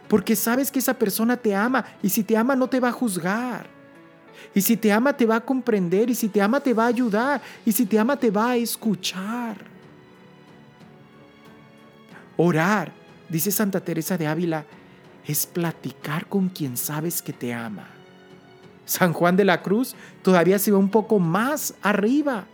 porque 0.07 0.35
sabes 0.35 0.71
que 0.71 0.79
esa 0.79 0.93
persona 0.93 1.37
te 1.37 1.55
ama 1.55 1.85
y 2.01 2.09
si 2.09 2.23
te 2.23 2.37
ama 2.37 2.55
no 2.55 2.67
te 2.67 2.79
va 2.79 2.89
a 2.89 2.93
juzgar. 2.93 3.67
Y 4.53 4.61
si 4.61 4.77
te 4.77 4.91
ama 4.91 5.13
te 5.13 5.25
va 5.25 5.37
a 5.37 5.45
comprender 5.45 6.09
y 6.09 6.15
si 6.15 6.29
te 6.29 6.41
ama 6.41 6.59
te 6.59 6.73
va 6.73 6.85
a 6.85 6.87
ayudar 6.87 7.41
y 7.65 7.71
si 7.71 7.85
te 7.85 7.97
ama 7.97 8.17
te 8.17 8.29
va 8.29 8.51
a 8.51 8.55
escuchar. 8.55 9.57
Orar, 12.37 12.91
dice 13.29 13.51
Santa 13.51 13.79
Teresa 13.79 14.17
de 14.17 14.27
Ávila, 14.27 14.65
es 15.25 15.45
platicar 15.45 16.27
con 16.27 16.49
quien 16.49 16.77
sabes 16.77 17.21
que 17.21 17.33
te 17.33 17.53
ama. 17.53 17.87
San 18.85 19.13
Juan 19.13 19.35
de 19.35 19.45
la 19.45 19.61
Cruz 19.61 19.95
todavía 20.21 20.59
se 20.59 20.71
va 20.71 20.77
un 20.77 20.89
poco 20.89 21.19
más 21.19 21.75
arriba, 21.81 22.45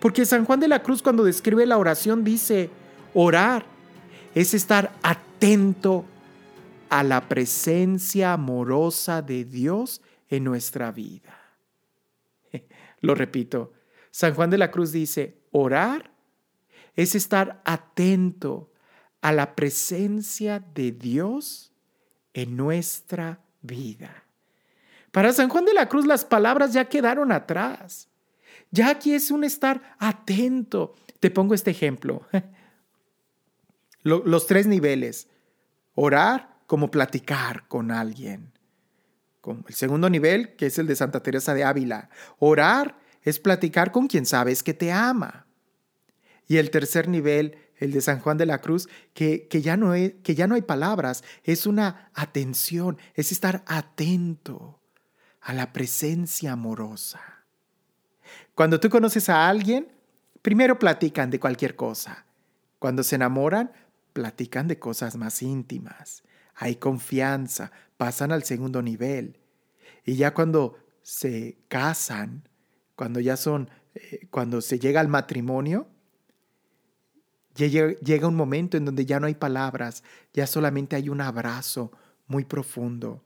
porque 0.00 0.26
San 0.26 0.44
Juan 0.44 0.60
de 0.60 0.68
la 0.68 0.82
Cruz 0.82 1.02
cuando 1.02 1.24
describe 1.24 1.66
la 1.66 1.78
oración 1.78 2.24
dice, 2.24 2.70
orar 3.14 3.64
es 4.34 4.54
estar 4.54 4.92
atento 5.02 6.04
a 6.88 7.02
la 7.04 7.28
presencia 7.28 8.32
amorosa 8.32 9.22
de 9.22 9.44
Dios 9.44 10.02
en 10.28 10.44
nuestra 10.44 10.90
vida. 10.92 11.38
Lo 13.00 13.14
repito, 13.14 13.72
San 14.10 14.34
Juan 14.34 14.50
de 14.50 14.58
la 14.58 14.70
Cruz 14.70 14.92
dice, 14.92 15.38
orar 15.52 16.10
es 16.96 17.14
estar 17.14 17.62
atento 17.64 18.72
a 19.20 19.32
la 19.32 19.54
presencia 19.54 20.58
de 20.58 20.92
Dios 20.92 21.72
en 22.32 22.56
nuestra 22.56 23.40
vida. 23.62 24.24
Para 25.12 25.32
San 25.32 25.48
Juan 25.48 25.64
de 25.64 25.74
la 25.74 25.88
Cruz 25.88 26.06
las 26.06 26.24
palabras 26.24 26.72
ya 26.72 26.88
quedaron 26.88 27.32
atrás. 27.32 28.08
Ya 28.70 28.90
aquí 28.90 29.14
es 29.14 29.30
un 29.30 29.44
estar 29.44 29.96
atento. 29.98 30.94
Te 31.18 31.30
pongo 31.30 31.54
este 31.54 31.70
ejemplo. 31.70 32.26
Los 34.02 34.46
tres 34.46 34.66
niveles. 34.66 35.28
Orar, 35.94 36.56
como 36.66 36.90
platicar 36.90 37.66
con 37.68 37.90
alguien. 37.90 38.52
el 39.44 39.74
segundo 39.74 40.08
nivel, 40.08 40.54
que 40.54 40.66
es 40.66 40.78
el 40.78 40.86
de 40.86 40.96
Santa 40.96 41.22
Teresa 41.22 41.52
de 41.52 41.64
Ávila, 41.64 42.08
orar 42.38 42.96
es 43.22 43.38
platicar 43.38 43.92
con 43.92 44.06
quien 44.06 44.24
sabes 44.24 44.62
que 44.62 44.72
te 44.72 44.92
ama. 44.92 45.46
Y 46.46 46.56
el 46.56 46.70
tercer 46.70 47.08
nivel, 47.08 47.58
el 47.76 47.92
de 47.92 48.00
San 48.00 48.20
Juan 48.20 48.38
de 48.38 48.46
la 48.46 48.60
Cruz, 48.60 48.88
que, 49.12 49.48
ya 49.50 49.76
no 49.76 49.92
hay 49.92 50.62
palabras, 50.62 51.22
es 51.44 51.66
una 51.66 52.10
atención, 52.14 52.96
es 53.14 53.32
estar 53.32 53.62
atento 53.66 54.79
a 55.40 55.52
la 55.52 55.72
presencia 55.72 56.52
amorosa. 56.52 57.20
Cuando 58.54 58.78
tú 58.78 58.90
conoces 58.90 59.28
a 59.28 59.48
alguien, 59.48 59.92
primero 60.42 60.78
platican 60.78 61.30
de 61.30 61.40
cualquier 61.40 61.76
cosa. 61.76 62.26
Cuando 62.78 63.02
se 63.02 63.16
enamoran, 63.16 63.72
platican 64.12 64.68
de 64.68 64.78
cosas 64.78 65.16
más 65.16 65.42
íntimas 65.42 66.22
hay 66.60 66.76
confianza, 66.76 67.72
pasan 67.96 68.32
al 68.32 68.44
segundo 68.44 68.82
nivel. 68.82 69.38
Y 70.04 70.16
ya 70.16 70.34
cuando 70.34 70.76
se 71.02 71.56
casan, 71.68 72.46
cuando 72.94 73.18
ya 73.18 73.38
son, 73.38 73.70
eh, 73.94 74.28
cuando 74.30 74.60
se 74.60 74.78
llega 74.78 75.00
al 75.00 75.08
matrimonio, 75.08 75.88
llega 77.54 78.28
un 78.28 78.36
momento 78.36 78.76
en 78.76 78.84
donde 78.84 79.06
ya 79.06 79.20
no 79.20 79.26
hay 79.26 79.34
palabras, 79.34 80.04
ya 80.34 80.46
solamente 80.46 80.96
hay 80.96 81.08
un 81.08 81.22
abrazo 81.22 81.92
muy 82.26 82.44
profundo. 82.44 83.24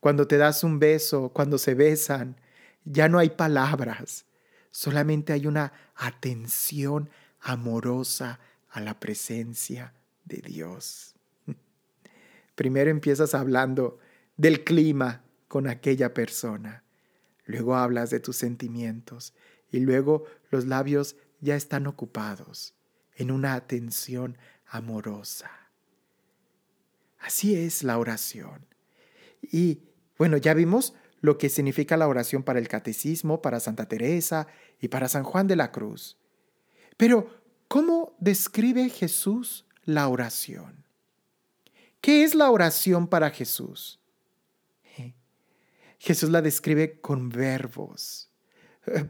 Cuando 0.00 0.26
te 0.26 0.36
das 0.36 0.62
un 0.64 0.78
beso, 0.78 1.30
cuando 1.30 1.58
se 1.58 1.74
besan, 1.74 2.36
ya 2.84 3.08
no 3.08 3.18
hay 3.18 3.30
palabras, 3.30 4.26
solamente 4.70 5.32
hay 5.32 5.46
una 5.46 5.72
atención 5.94 7.10
amorosa 7.40 8.38
a 8.70 8.80
la 8.80 9.00
presencia 9.00 9.94
de 10.24 10.38
Dios. 10.38 11.14
Primero 12.54 12.90
empiezas 12.90 13.34
hablando 13.34 13.98
del 14.36 14.64
clima 14.64 15.22
con 15.48 15.66
aquella 15.66 16.12
persona, 16.14 16.84
luego 17.44 17.76
hablas 17.76 18.10
de 18.10 18.20
tus 18.20 18.36
sentimientos 18.36 19.34
y 19.70 19.80
luego 19.80 20.24
los 20.50 20.66
labios 20.66 21.16
ya 21.40 21.56
están 21.56 21.86
ocupados 21.86 22.74
en 23.16 23.30
una 23.30 23.54
atención 23.54 24.36
amorosa. 24.66 25.50
Así 27.18 27.56
es 27.56 27.82
la 27.82 27.98
oración. 27.98 28.66
Y 29.52 29.82
bueno, 30.18 30.36
ya 30.36 30.54
vimos 30.54 30.94
lo 31.20 31.38
que 31.38 31.48
significa 31.48 31.96
la 31.96 32.08
oración 32.08 32.42
para 32.42 32.58
el 32.58 32.68
catecismo, 32.68 33.42
para 33.42 33.60
Santa 33.60 33.86
Teresa 33.86 34.46
y 34.80 34.88
para 34.88 35.08
San 35.08 35.24
Juan 35.24 35.46
de 35.46 35.56
la 35.56 35.72
Cruz. 35.72 36.18
Pero, 36.96 37.28
¿cómo 37.68 38.16
describe 38.20 38.88
Jesús 38.88 39.66
la 39.84 40.08
oración? 40.08 40.84
¿Qué 42.00 42.22
es 42.24 42.34
la 42.34 42.50
oración 42.50 43.08
para 43.08 43.30
Jesús? 43.30 44.00
Jesús 45.98 46.30
la 46.30 46.42
describe 46.42 47.00
con 47.00 47.30
verbos. 47.30 48.30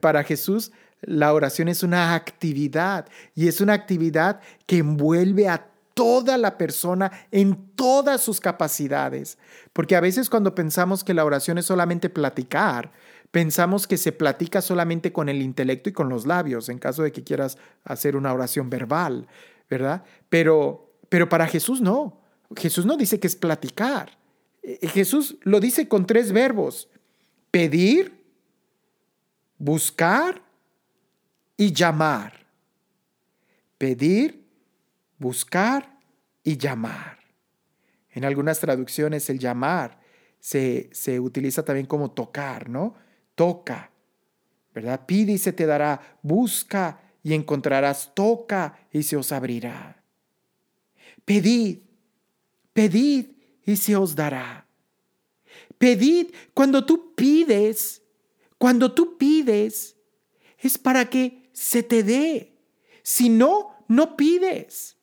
Para 0.01 0.25
Jesús, 0.25 0.73
la 1.03 1.35
oración 1.35 1.69
es 1.69 1.83
una 1.83 2.15
actividad 2.15 3.07
y 3.35 3.49
es 3.49 3.61
una 3.61 3.75
actividad 3.75 4.41
que 4.67 4.79
envuelve 4.79 5.49
a 5.49 5.71
toda 5.97 6.37
la 6.37 6.59
persona 6.59 7.11
en 7.31 7.71
todas 7.75 8.21
sus 8.21 8.39
capacidades. 8.39 9.39
Porque 9.73 9.97
a 9.97 10.01
veces 10.01 10.29
cuando 10.29 10.55
pensamos 10.55 11.03
que 11.03 11.15
la 11.15 11.25
oración 11.25 11.57
es 11.57 11.65
solamente 11.65 12.11
platicar, 12.11 12.93
pensamos 13.31 13.87
que 13.87 13.97
se 13.97 14.13
platica 14.13 14.61
solamente 14.61 15.11
con 15.11 15.31
el 15.31 15.41
intelecto 15.41 15.89
y 15.89 15.95
con 15.95 16.11
los 16.11 16.27
labios, 16.27 16.69
en 16.69 16.79
caso 16.79 17.03
de 17.03 17.13
que 17.13 17.25
quieras 17.25 17.57
hacer 17.83 18.15
una 18.15 18.35
oración 18.35 18.69
verbal, 18.69 19.27
¿verdad? 19.71 20.05
Pero, 20.29 20.93
pero 21.09 21.31
para 21.31 21.47
Jesús 21.47 21.81
no. 21.81 22.21
Jesús 22.55 22.85
no 22.85 22.99
dice 22.99 23.19
que 23.19 23.27
es 23.27 23.35
platicar. 23.35 24.19
Eh, 24.63 24.87
Jesús 24.89 25.39
lo 25.45 25.61
dice 25.61 25.89
con 25.89 26.07
tres 26.07 26.31
verbos. 26.31 26.91
Pedir, 27.51 28.23
buscar 29.57 30.43
y 31.57 31.73
llamar. 31.73 32.45
Pedir, 33.79 34.46
buscar 35.19 35.99
y 36.43 36.57
llamar. 36.57 37.19
En 38.11 38.25
algunas 38.25 38.61
traducciones 38.61 39.29
el 39.31 39.39
llamar 39.39 40.01
se, 40.39 40.89
se 40.93 41.21
utiliza 41.21 41.65
también 41.65 41.87
como 41.87 42.11
tocar, 42.11 42.69
¿no? 42.69 42.95
Toca, 43.35 43.91
¿verdad? 44.75 45.05
Pide 45.07 45.33
y 45.33 45.39
se 45.39 45.53
te 45.53 45.67
dará, 45.67 46.19
busca 46.23 47.01
y 47.23 47.35
encontrarás, 47.35 48.13
toca 48.15 48.79
y 48.93 49.03
se 49.03 49.17
os 49.17 49.33
abrirá. 49.33 50.03
Pedid 51.25 51.87
Pedid 52.77 53.29
y 53.65 53.77
se 53.77 53.97
os 53.97 54.15
dará. 54.15 54.69
Pedid 55.79 56.27
cuando 56.53 56.85
tú 56.85 57.15
pides, 57.15 58.03
cuando 58.59 58.93
tú 58.93 59.17
pides, 59.17 59.97
es 60.59 60.77
para 60.77 61.09
que 61.09 61.49
se 61.55 61.83
te 61.83 62.03
dé. 62.03 62.59
Si 63.03 63.31
no, 63.31 63.83
no 63.89 64.15
pides. 64.15 64.96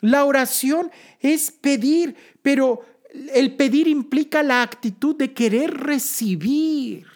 La 0.00 0.24
oración 0.24 0.90
es 1.20 1.50
pedir, 1.50 2.14
pero 2.42 2.84
el 3.34 3.56
pedir 3.56 3.88
implica 3.88 4.42
la 4.42 4.62
actitud 4.62 5.16
de 5.16 5.32
querer 5.32 5.74
recibir. 5.74 7.06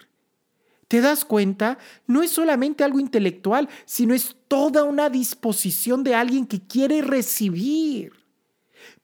¿Te 0.88 1.00
das 1.00 1.24
cuenta? 1.24 1.78
No 2.06 2.22
es 2.22 2.32
solamente 2.32 2.84
algo 2.84 3.00
intelectual, 3.00 3.68
sino 3.86 4.12
es 4.12 4.36
toda 4.46 4.84
una 4.84 5.08
disposición 5.08 6.04
de 6.04 6.14
alguien 6.14 6.46
que 6.46 6.60
quiere 6.60 7.00
recibir. 7.00 8.12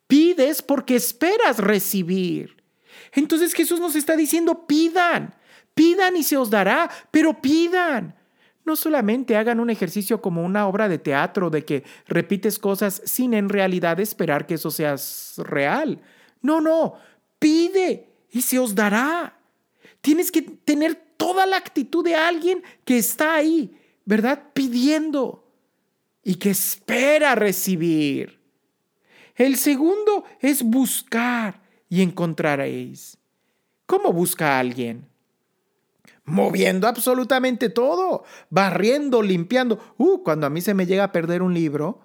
Pides 0.07 0.61
porque 0.61 0.97
esperas 0.97 1.59
recibir. 1.59 2.63
Entonces 3.13 3.55
Jesús 3.55 3.81
nos 3.81 3.95
está 3.95 4.17
diciendo, 4.17 4.67
pidan, 4.67 5.35
pidan 5.75 6.17
y 6.17 6.25
se 6.25 6.37
os 6.37 6.51
dará, 6.51 6.91
pero 7.11 7.41
pidan. 7.41 8.18
No 8.69 8.77
solamente 8.77 9.35
hagan 9.35 9.61
un 9.61 9.71
ejercicio 9.71 10.21
como 10.21 10.45
una 10.45 10.69
obra 10.69 10.91
de 10.91 10.99
teatro 10.99 11.49
de 11.49 11.65
que 11.65 11.85
repites 12.07 12.59
cosas 12.59 13.01
sin 13.07 13.33
en 13.33 13.49
realidad 13.49 13.99
esperar 13.99 14.47
que 14.47 14.55
eso 14.55 14.71
sea 14.71 14.95
real. 15.39 16.03
No, 16.43 16.61
no, 16.61 16.95
pide 17.39 18.11
y 18.31 18.43
se 18.43 18.59
os 18.59 18.75
dará. 18.75 19.41
Tienes 20.03 20.31
que 20.31 20.43
tener 20.43 20.95
toda 21.17 21.47
la 21.47 21.57
actitud 21.57 22.05
de 22.05 22.15
alguien 22.15 22.63
que 22.85 22.99
está 22.99 23.37
ahí, 23.37 23.75
¿verdad? 24.05 24.51
Pidiendo 24.53 25.51
y 26.23 26.35
que 26.35 26.51
espera 26.51 27.35
recibir. 27.35 28.39
El 29.35 29.57
segundo 29.57 30.25
es 30.41 30.63
buscar 30.63 31.63
y 31.89 32.03
encontraréis. 32.03 33.17
¿Cómo 33.87 34.13
busca 34.13 34.57
a 34.57 34.59
alguien? 34.59 35.09
Moviendo 36.29 36.87
absolutamente 36.87 37.71
todo, 37.71 38.25
barriendo, 38.51 39.23
limpiando. 39.23 39.79
Uh, 39.97 40.23
cuando 40.23 40.47
a 40.47 40.51
mí 40.51 40.61
se 40.61 40.75
me 40.75 40.87
llega 40.87 41.05
a 41.05 41.13
perder 41.13 41.43
un 41.43 41.55
libro, 41.55 42.01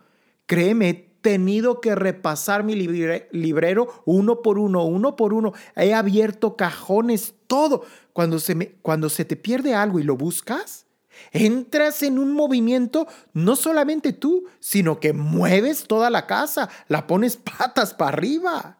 créeme, 0.46 0.90
he 0.90 1.14
tenido 1.24 1.80
que 1.80 1.96
repasar 1.96 2.64
mi 2.64 2.76
librero 2.76 4.04
uno 4.06 4.42
por 4.42 4.60
uno, 4.60 4.84
uno 4.84 5.16
por 5.16 5.34
uno. 5.34 5.54
He 5.76 5.94
abierto 5.94 6.56
cajones, 6.58 7.34
todo. 7.48 7.86
Cuando 8.12 8.40
se, 8.40 8.56
me, 8.56 8.74
cuando 8.82 9.10
se 9.10 9.26
te 9.26 9.36
pierde 9.36 9.74
algo 9.74 10.00
y 10.00 10.04
lo 10.04 10.18
buscas, 10.18 10.86
entras 11.32 12.04
en 12.04 12.20
un 12.20 12.34
movimiento, 12.34 13.08
no 13.34 13.56
solamente 13.56 14.14
tú, 14.14 14.46
sino 14.60 15.00
que 15.00 15.14
mueves 15.14 15.86
toda 15.86 16.10
la 16.10 16.28
casa, 16.28 16.70
la 16.88 17.08
pones 17.08 17.38
patas 17.58 17.94
para 17.94 18.10
arriba. 18.10 18.78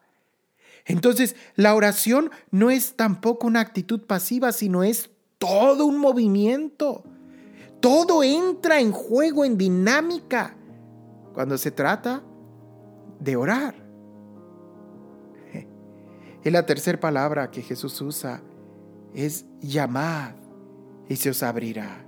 Entonces, 0.86 1.38
la 1.56 1.76
oración 1.76 2.30
no 2.52 2.70
es 2.70 2.96
tampoco 2.96 3.48
una 3.48 3.62
actitud 3.62 4.02
pasiva, 4.02 4.52
sino 4.52 4.84
es 4.84 5.10
todo 5.44 5.86
un 5.86 5.98
movimiento. 5.98 7.04
Todo 7.82 8.24
entra 8.24 8.80
en 8.80 8.94
juego, 8.94 9.44
en 9.44 9.58
dinámica, 9.58 10.56
cuando 11.34 11.58
se 11.58 11.70
trata 11.70 12.24
de 13.20 13.36
orar. 13.36 13.76
Y 16.46 16.50
la 16.50 16.66
tercera 16.66 16.98
palabra 16.98 17.52
que 17.52 17.62
Jesús 17.62 18.00
usa 18.00 18.42
es 19.14 19.46
llamar 19.60 20.38
y 21.10 21.18
se 21.18 21.30
os 21.30 21.44
abrirá. 21.44 22.06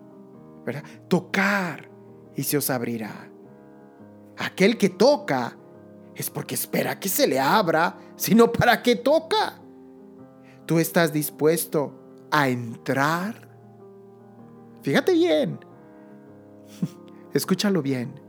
Tocar 1.10 1.90
y 2.38 2.44
se 2.44 2.56
os 2.56 2.70
abrirá. 2.70 3.30
Aquel 4.38 4.78
que 4.78 4.88
toca 4.88 5.58
es 6.16 6.30
porque 6.30 6.56
espera 6.56 7.02
que 7.02 7.10
se 7.10 7.28
le 7.28 7.38
abra, 7.38 7.98
sino 8.16 8.50
para 8.50 8.82
que 8.82 8.96
toca. 8.96 9.62
¿Tú 10.66 10.80
estás 10.80 11.12
dispuesto 11.12 12.05
a 12.40 12.50
entrar? 12.50 13.48
Fíjate 14.82 15.14
bien. 15.14 15.60
Escúchalo 17.34 17.82
bien. 17.82 18.20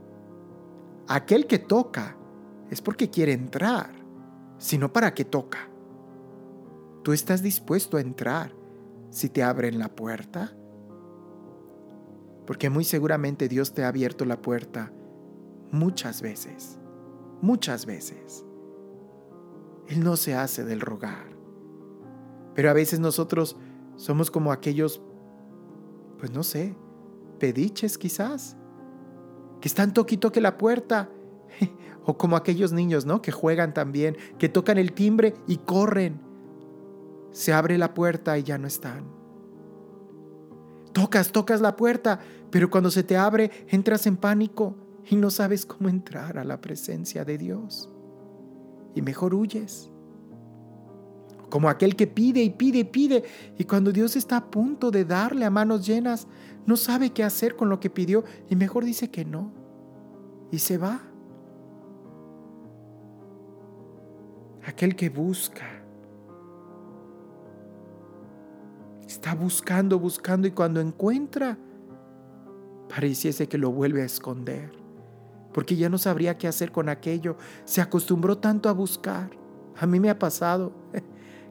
Aquel 1.09 1.47
que 1.47 1.59
toca 1.59 2.17
es 2.71 2.83
porque 2.83 3.11
quiere 3.11 3.33
entrar, 3.33 3.91
sino 4.59 4.93
para 4.93 5.15
que 5.15 5.25
toca. 5.25 5.69
¿Tú 7.03 7.13
estás 7.13 7.43
dispuesto 7.43 7.97
a 7.97 8.01
entrar 8.01 8.53
si 9.11 9.29
te 9.29 9.43
abren 9.43 9.79
la 9.79 9.89
puerta? 9.89 10.57
Porque 12.47 12.71
muy 12.71 12.85
seguramente 12.85 13.49
Dios 13.49 13.75
te 13.75 13.85
ha 13.85 13.89
abierto 13.89 14.25
la 14.25 14.41
puerta 14.43 14.93
muchas 15.71 16.23
veces 16.23 16.81
muchas 17.41 17.87
veces. 17.87 18.45
Él 19.89 20.03
no 20.03 20.17
se 20.17 20.35
hace 20.35 20.65
del 20.65 20.81
rogar. 20.81 21.37
Pero 22.55 22.71
a 22.71 22.73
veces 22.73 22.99
nosotros 23.01 23.57
somos 23.97 24.31
como 24.31 24.53
aquellos, 24.53 25.01
pues 26.19 26.31
no 26.31 26.43
sé, 26.43 26.77
pediches 27.39 27.99
quizás, 27.99 28.57
que 29.61 29.69
están 29.69 29.93
toquito 29.93 30.33
que 30.33 30.41
la 30.41 30.59
puerta. 30.59 31.11
o 32.05 32.17
como 32.17 32.37
aquellos 32.37 32.73
niños, 32.73 33.05
¿no? 33.05 33.21
Que 33.21 33.33
juegan 33.33 33.75
también, 33.75 34.17
que 34.39 34.49
tocan 34.49 34.79
el 34.79 34.93
timbre 34.93 35.35
y 35.47 35.59
corren. 35.59 36.21
Se 37.33 37.53
abre 37.53 37.77
la 37.79 37.95
puerta 37.95 38.39
y 38.39 38.45
ya 38.45 38.59
no 38.59 38.67
están. 38.69 39.05
Tocas, 40.93 41.33
tocas 41.33 41.61
la 41.61 41.77
puerta, 41.77 42.21
pero 42.51 42.71
cuando 42.71 42.91
se 42.91 43.03
te 43.03 43.17
abre 43.17 43.51
entras 43.69 44.07
en 44.07 44.17
pánico 44.17 44.77
y 45.05 45.17
no 45.17 45.31
sabes 45.31 45.67
cómo 45.67 45.89
entrar 45.89 46.39
a 46.39 46.45
la 46.45 46.61
presencia 46.61 47.25
de 47.25 47.37
Dios. 47.39 47.91
Y 48.95 49.03
mejor 49.03 49.35
huyes. 49.35 49.91
Como 51.51 51.69
aquel 51.69 51.95
que 51.95 52.07
pide 52.07 52.43
y 52.43 52.51
pide 52.51 52.81
y 52.81 52.85
pide 52.85 53.25
y 53.59 53.65
cuando 53.65 53.93
Dios 53.93 54.17
está 54.17 54.39
a 54.39 54.51
punto 54.51 54.91
de 54.91 55.05
darle 55.05 55.45
a 55.45 55.51
manos 55.51 55.87
llenas, 55.87 56.27
no 56.67 56.77
sabe 56.77 57.11
qué 57.11 57.23
hacer 57.23 57.57
con 57.57 57.69
lo 57.69 57.79
que 57.79 57.91
pidió 57.91 58.25
y 58.49 58.57
mejor 58.57 58.85
dice 58.85 59.11
que 59.11 59.25
no. 59.25 59.53
Y 60.51 60.59
se 60.59 60.79
va. 60.79 61.01
Aquel 64.67 64.97
que 64.97 65.09
busca. 65.09 65.67
Está 69.07 69.35
buscando, 69.35 70.01
buscando 70.01 70.49
y 70.49 70.51
cuando 70.51 70.81
encuentra, 70.81 71.57
pareciese 72.89 73.49
que 73.49 73.59
lo 73.59 73.71
vuelve 73.71 74.03
a 74.03 74.07
esconder 74.07 74.87
porque 75.57 75.75
ya 75.75 75.89
no 75.89 75.97
sabría 75.97 76.37
qué 76.37 76.49
hacer 76.49 76.71
con 76.71 76.91
aquello. 76.91 77.39
Se 77.65 77.81
acostumbró 77.81 78.37
tanto 78.37 78.69
a 78.69 78.73
buscar. 78.73 79.31
A 79.79 79.87
mí 79.87 79.99
me 79.99 80.11
ha 80.11 80.19
pasado 80.19 80.71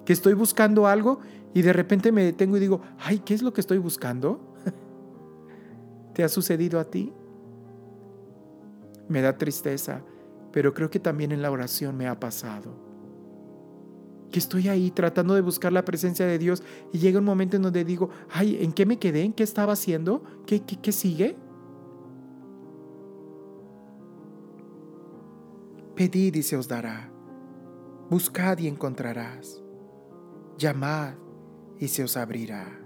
que 0.05 0.13
estoy 0.13 0.33
buscando 0.33 0.87
algo 0.87 1.19
y 1.53 1.61
de 1.61 1.73
repente 1.73 2.11
me 2.11 2.23
detengo 2.23 2.57
y 2.57 2.59
digo, 2.59 2.81
ay, 2.99 3.19
¿qué 3.19 3.33
es 3.33 3.41
lo 3.41 3.53
que 3.53 3.61
estoy 3.61 3.77
buscando? 3.77 4.39
¿Te 6.13 6.23
ha 6.23 6.29
sucedido 6.29 6.79
a 6.79 6.85
ti? 6.85 7.13
Me 9.07 9.21
da 9.21 9.37
tristeza, 9.37 10.01
pero 10.51 10.73
creo 10.73 10.89
que 10.89 10.99
también 10.99 11.31
en 11.31 11.41
la 11.41 11.51
oración 11.51 11.97
me 11.97 12.07
ha 12.07 12.19
pasado. 12.19 12.73
Que 14.31 14.39
estoy 14.39 14.67
ahí 14.67 14.91
tratando 14.91 15.33
de 15.33 15.41
buscar 15.41 15.71
la 15.71 15.85
presencia 15.85 16.25
de 16.25 16.37
Dios 16.37 16.61
y 16.91 16.99
llega 16.99 17.19
un 17.19 17.25
momento 17.25 17.55
en 17.55 17.63
donde 17.63 17.85
digo, 17.85 18.09
ay, 18.31 18.57
¿en 18.61 18.73
qué 18.73 18.85
me 18.85 18.99
quedé? 18.99 19.23
¿En 19.23 19.33
qué 19.33 19.43
estaba 19.43 19.73
haciendo? 19.73 20.23
¿Qué, 20.45 20.61
qué, 20.61 20.77
qué 20.77 20.91
sigue? 20.91 21.37
Pedid 25.95 26.35
y 26.35 26.43
se 26.43 26.57
os 26.57 26.67
dará. 26.67 27.09
Buscad 28.09 28.57
y 28.57 28.67
encontrarás. 28.67 29.64
Llamad 30.57 31.15
y 31.79 31.87
se 31.87 32.03
os 32.03 32.15
abrirá. 32.17 32.79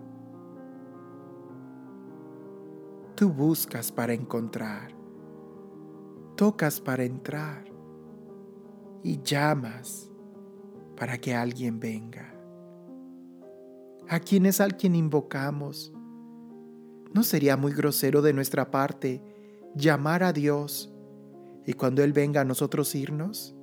Tú 3.15 3.31
buscas 3.31 3.91
para 3.91 4.13
encontrar. 4.13 4.91
Tocas 6.35 6.79
para 6.79 7.03
entrar. 7.03 7.65
Y 9.03 9.21
llamas 9.21 10.09
para 10.97 11.17
que 11.17 11.35
alguien 11.35 11.79
venga. 11.79 12.33
¿A 14.07 14.19
quién 14.19 14.45
es 14.45 14.59
al 14.59 14.75
quien 14.75 14.95
invocamos? 14.95 15.93
¿No 17.13 17.23
sería 17.23 17.57
muy 17.57 17.73
grosero 17.73 18.21
de 18.21 18.33
nuestra 18.33 18.71
parte 18.71 19.21
llamar 19.75 20.23
a 20.23 20.33
Dios 20.33 20.91
y 21.65 21.73
cuando 21.73 22.03
Él 22.03 22.13
venga 22.13 22.41
a 22.41 22.45
nosotros 22.45 22.95
irnos? 22.95 23.55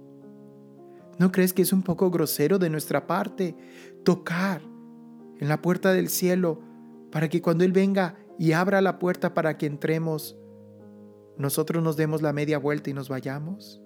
¿No 1.18 1.32
crees 1.32 1.52
que 1.52 1.62
es 1.62 1.72
un 1.72 1.82
poco 1.82 2.10
grosero 2.10 2.58
de 2.58 2.70
nuestra 2.70 3.06
parte 3.06 3.56
tocar 4.06 4.62
en 5.40 5.48
la 5.48 5.60
puerta 5.60 5.92
del 5.92 6.08
cielo 6.08 6.60
para 7.10 7.28
que 7.28 7.42
cuando 7.42 7.64
Él 7.64 7.72
venga 7.72 8.14
y 8.38 8.52
abra 8.52 8.80
la 8.80 9.00
puerta 9.00 9.34
para 9.34 9.58
que 9.58 9.66
entremos, 9.66 10.38
nosotros 11.36 11.82
nos 11.82 11.96
demos 11.96 12.22
la 12.22 12.32
media 12.32 12.58
vuelta 12.58 12.88
y 12.88 12.92
nos 12.92 13.08
vayamos? 13.08 13.82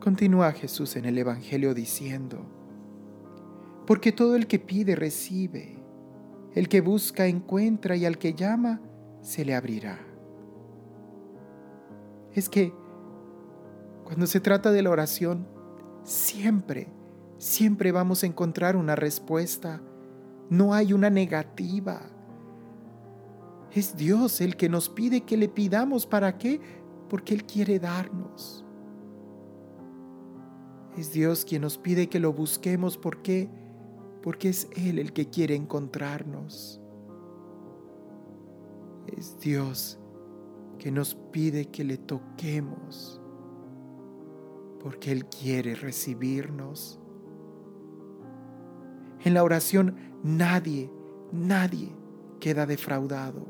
Continúa 0.00 0.52
Jesús 0.52 0.96
en 0.96 1.04
el 1.04 1.18
Evangelio 1.18 1.74
diciendo, 1.74 2.46
porque 3.86 4.12
todo 4.12 4.34
el 4.34 4.46
que 4.46 4.58
pide 4.58 4.96
recibe 4.96 5.76
el 6.54 6.70
que 6.70 6.80
busca 6.80 7.26
encuentra 7.26 7.96
y 7.96 8.06
al 8.06 8.16
que 8.16 8.32
llama 8.32 8.80
se 9.20 9.44
le 9.44 9.54
abrirá. 9.54 10.09
Es 12.34 12.48
que 12.48 12.72
cuando 14.04 14.26
se 14.26 14.40
trata 14.40 14.72
de 14.72 14.82
la 14.82 14.90
oración, 14.90 15.46
siempre, 16.02 16.88
siempre 17.38 17.92
vamos 17.92 18.22
a 18.22 18.26
encontrar 18.26 18.76
una 18.76 18.96
respuesta. 18.96 19.80
No 20.48 20.74
hay 20.74 20.92
una 20.92 21.10
negativa. 21.10 22.02
Es 23.72 23.96
Dios 23.96 24.40
el 24.40 24.56
que 24.56 24.68
nos 24.68 24.88
pide 24.88 25.22
que 25.22 25.36
le 25.36 25.48
pidamos. 25.48 26.06
¿Para 26.06 26.38
qué? 26.38 26.60
Porque 27.08 27.34
Él 27.34 27.44
quiere 27.44 27.78
darnos. 27.78 28.64
Es 30.96 31.12
Dios 31.12 31.44
quien 31.44 31.62
nos 31.62 31.78
pide 31.78 32.08
que 32.08 32.18
lo 32.18 32.32
busquemos. 32.32 32.98
¿Por 32.98 33.22
qué? 33.22 33.48
porque 34.22 34.50
es 34.50 34.68
Él 34.76 34.98
el 34.98 35.12
que 35.12 35.28
quiere 35.28 35.54
encontrarnos. 35.54 36.80
Es 39.16 39.38
Dios 39.40 39.98
que 40.80 40.90
nos 40.90 41.14
pide 41.14 41.66
que 41.66 41.84
le 41.84 41.98
toquemos, 41.98 43.20
porque 44.82 45.12
Él 45.12 45.26
quiere 45.26 45.74
recibirnos. 45.74 46.98
En 49.22 49.34
la 49.34 49.44
oración 49.44 49.94
nadie, 50.22 50.90
nadie 51.32 51.94
queda 52.40 52.64
defraudado. 52.64 53.46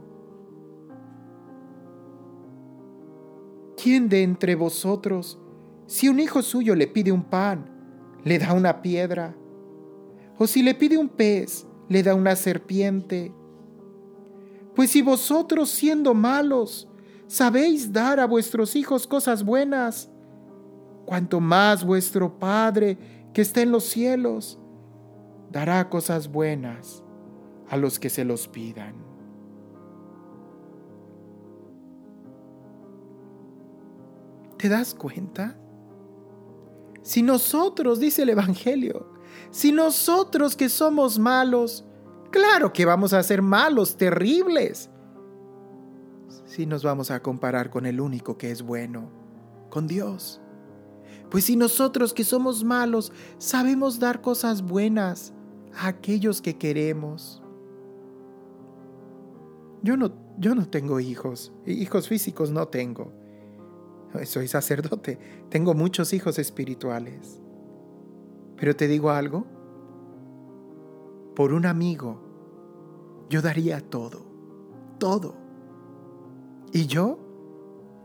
¿Quién 3.80 4.08
de 4.08 4.24
entre 4.24 4.56
vosotros, 4.56 5.38
si 5.86 6.08
un 6.08 6.18
hijo 6.18 6.42
suyo 6.42 6.74
le 6.74 6.88
pide 6.88 7.12
un 7.12 7.22
pan, 7.22 7.70
le 8.24 8.40
da 8.40 8.52
una 8.54 8.82
piedra? 8.82 9.36
¿O 10.36 10.48
si 10.48 10.64
le 10.64 10.74
pide 10.74 10.98
un 10.98 11.08
pez, 11.08 11.64
le 11.88 12.02
da 12.02 12.16
una 12.16 12.34
serpiente? 12.34 13.32
Pues 14.74 14.90
si 14.90 15.00
vosotros 15.00 15.70
siendo 15.70 16.12
malos, 16.12 16.89
sabéis 17.30 17.92
dar 17.92 18.18
a 18.18 18.26
vuestros 18.26 18.74
hijos 18.74 19.06
cosas 19.06 19.44
buenas, 19.44 20.10
cuanto 21.06 21.38
más 21.38 21.84
vuestro 21.84 22.40
Padre 22.40 22.98
que 23.32 23.42
está 23.42 23.60
en 23.60 23.70
los 23.70 23.84
cielos 23.84 24.58
dará 25.48 25.88
cosas 25.88 26.26
buenas 26.26 27.04
a 27.68 27.76
los 27.76 28.00
que 28.00 28.10
se 28.10 28.24
los 28.24 28.48
pidan. 28.48 28.96
¿Te 34.58 34.68
das 34.68 34.92
cuenta? 34.92 35.56
Si 37.02 37.22
nosotros, 37.22 38.00
dice 38.00 38.22
el 38.22 38.30
Evangelio, 38.30 39.12
si 39.52 39.70
nosotros 39.70 40.56
que 40.56 40.68
somos 40.68 41.20
malos, 41.20 41.84
claro 42.32 42.72
que 42.72 42.84
vamos 42.84 43.12
a 43.12 43.22
ser 43.22 43.40
malos, 43.40 43.96
terribles, 43.96 44.90
si 46.46 46.66
nos 46.66 46.82
vamos 46.82 47.10
a 47.10 47.22
comparar 47.22 47.70
con 47.70 47.86
el 47.86 48.00
único 48.00 48.38
que 48.38 48.50
es 48.50 48.62
bueno, 48.62 49.10
con 49.70 49.86
Dios. 49.86 50.40
Pues 51.30 51.44
si 51.44 51.56
nosotros 51.56 52.12
que 52.12 52.24
somos 52.24 52.64
malos 52.64 53.12
sabemos 53.38 53.98
dar 54.00 54.20
cosas 54.20 54.62
buenas 54.62 55.32
a 55.74 55.88
aquellos 55.88 56.42
que 56.42 56.58
queremos. 56.58 57.42
Yo 59.82 59.96
no, 59.96 60.12
yo 60.38 60.54
no 60.54 60.68
tengo 60.68 61.00
hijos, 61.00 61.52
hijos 61.66 62.08
físicos 62.08 62.50
no 62.50 62.68
tengo. 62.68 63.12
Soy 64.24 64.48
sacerdote, 64.48 65.18
tengo 65.48 65.74
muchos 65.74 66.12
hijos 66.12 66.38
espirituales. 66.38 67.40
Pero 68.56 68.74
te 68.74 68.88
digo 68.88 69.10
algo, 69.10 69.46
por 71.34 71.52
un 71.52 71.64
amigo 71.64 72.20
yo 73.30 73.40
daría 73.40 73.80
todo, 73.80 74.26
todo. 74.98 75.49
Y 76.72 76.86
yo 76.86 77.18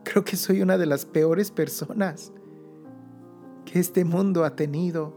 creo 0.04 0.23
que 0.23 0.36
soy 0.36 0.62
una 0.62 0.78
de 0.78 0.86
las 0.86 1.06
peores 1.06 1.51
personas 1.51 2.32
que 3.65 3.80
este 3.80 4.06
mundo 4.06 4.43
ha 4.43 4.56
tenido. 4.56 5.13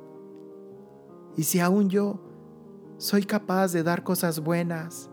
Y 1.36 1.44
si 1.44 1.60
aún 1.60 1.88
yo 1.88 2.20
soy 2.98 3.22
capaz 3.22 3.72
de 3.72 3.82
dar 3.82 4.02
cosas 4.02 4.40
buenas, 4.40 5.08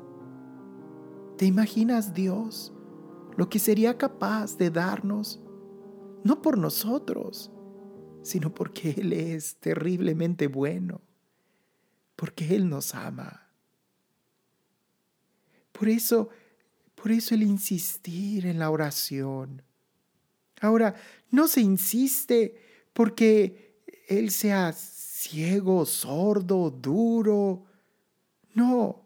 ¿te 1.37 1.45
imaginas 1.45 2.13
Dios 2.13 2.73
lo 3.37 3.47
que 3.49 3.59
sería 3.59 3.97
capaz 3.97 4.57
de 4.57 4.69
darnos? 4.69 5.41
No 6.23 6.41
por 6.41 6.57
nosotros, 6.57 7.51
sino 8.23 8.53
porque 8.53 8.95
Él 8.97 9.13
es 9.13 9.57
terriblemente 9.57 10.47
bueno, 10.47 11.01
porque 12.15 12.55
Él 12.55 12.67
nos 12.67 12.95
ama. 12.95 13.47
Por 15.71 15.89
eso, 15.89 16.29
por 17.05 17.11
eso 17.11 17.35
el 17.35 17.43
insistir 17.43 18.47
en 18.47 18.57
la 18.57 18.71
oración. 18.71 19.61
Ahora, 20.59 20.95
no 21.29 21.47
se 21.47 21.61
insiste 21.61 22.59
porque 22.93 23.83
Él 24.07 24.31
sea 24.31 24.73
ciego, 24.73 25.85
sordo, 25.85 26.71
duro. 26.71 27.63
No, 28.55 29.03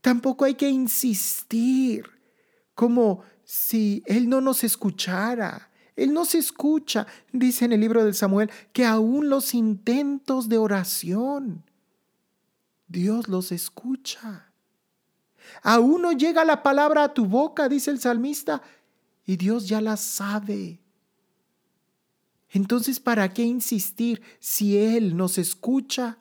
tampoco 0.00 0.44
hay 0.44 0.54
que 0.54 0.70
insistir 0.70 2.04
como 2.76 3.24
si 3.42 4.04
Él 4.06 4.28
no 4.28 4.40
nos 4.40 4.62
escuchara. 4.62 5.68
Él 5.96 6.12
no 6.12 6.24
se 6.24 6.38
escucha, 6.38 7.08
dice 7.32 7.64
en 7.64 7.72
el 7.72 7.80
libro 7.80 8.04
de 8.04 8.14
Samuel, 8.14 8.52
que 8.72 8.84
aún 8.84 9.28
los 9.28 9.52
intentos 9.52 10.48
de 10.48 10.58
oración, 10.58 11.64
Dios 12.86 13.26
los 13.26 13.50
escucha. 13.50 14.51
Aún 15.62 16.02
no 16.02 16.12
llega 16.12 16.44
la 16.44 16.62
palabra 16.62 17.04
a 17.04 17.14
tu 17.14 17.26
boca, 17.26 17.68
dice 17.68 17.90
el 17.90 18.00
salmista, 18.00 18.62
y 19.24 19.36
Dios 19.36 19.68
ya 19.68 19.80
la 19.80 19.96
sabe. 19.96 20.80
Entonces, 22.50 23.00
¿para 23.00 23.32
qué 23.32 23.42
insistir 23.42 24.22
si 24.38 24.76
Él 24.76 25.16
nos 25.16 25.38
escucha? 25.38 26.18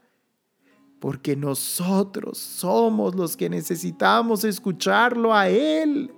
Porque 0.99 1.35
nosotros 1.35 2.37
somos 2.37 3.15
los 3.15 3.35
que 3.35 3.49
necesitamos 3.49 4.43
escucharlo 4.43 5.33
a 5.33 5.49
Él. 5.49 6.11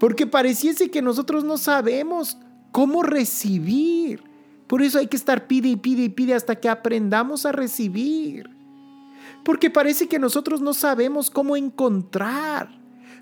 Porque 0.00 0.26
pareciese 0.26 0.90
que 0.90 1.02
nosotros 1.02 1.44
no 1.44 1.58
sabemos 1.58 2.38
cómo 2.72 3.02
recibir. 3.02 4.24
Por 4.66 4.82
eso 4.82 4.98
hay 4.98 5.06
que 5.06 5.16
estar 5.16 5.46
pide 5.46 5.68
y 5.68 5.76
pide 5.76 6.04
y 6.04 6.08
pide 6.08 6.34
hasta 6.34 6.56
que 6.56 6.68
aprendamos 6.68 7.46
a 7.46 7.52
recibir. 7.52 8.55
Porque 9.46 9.70
parece 9.70 10.08
que 10.08 10.18
nosotros 10.18 10.60
no 10.60 10.74
sabemos 10.74 11.30
cómo 11.30 11.56
encontrar. 11.56 12.68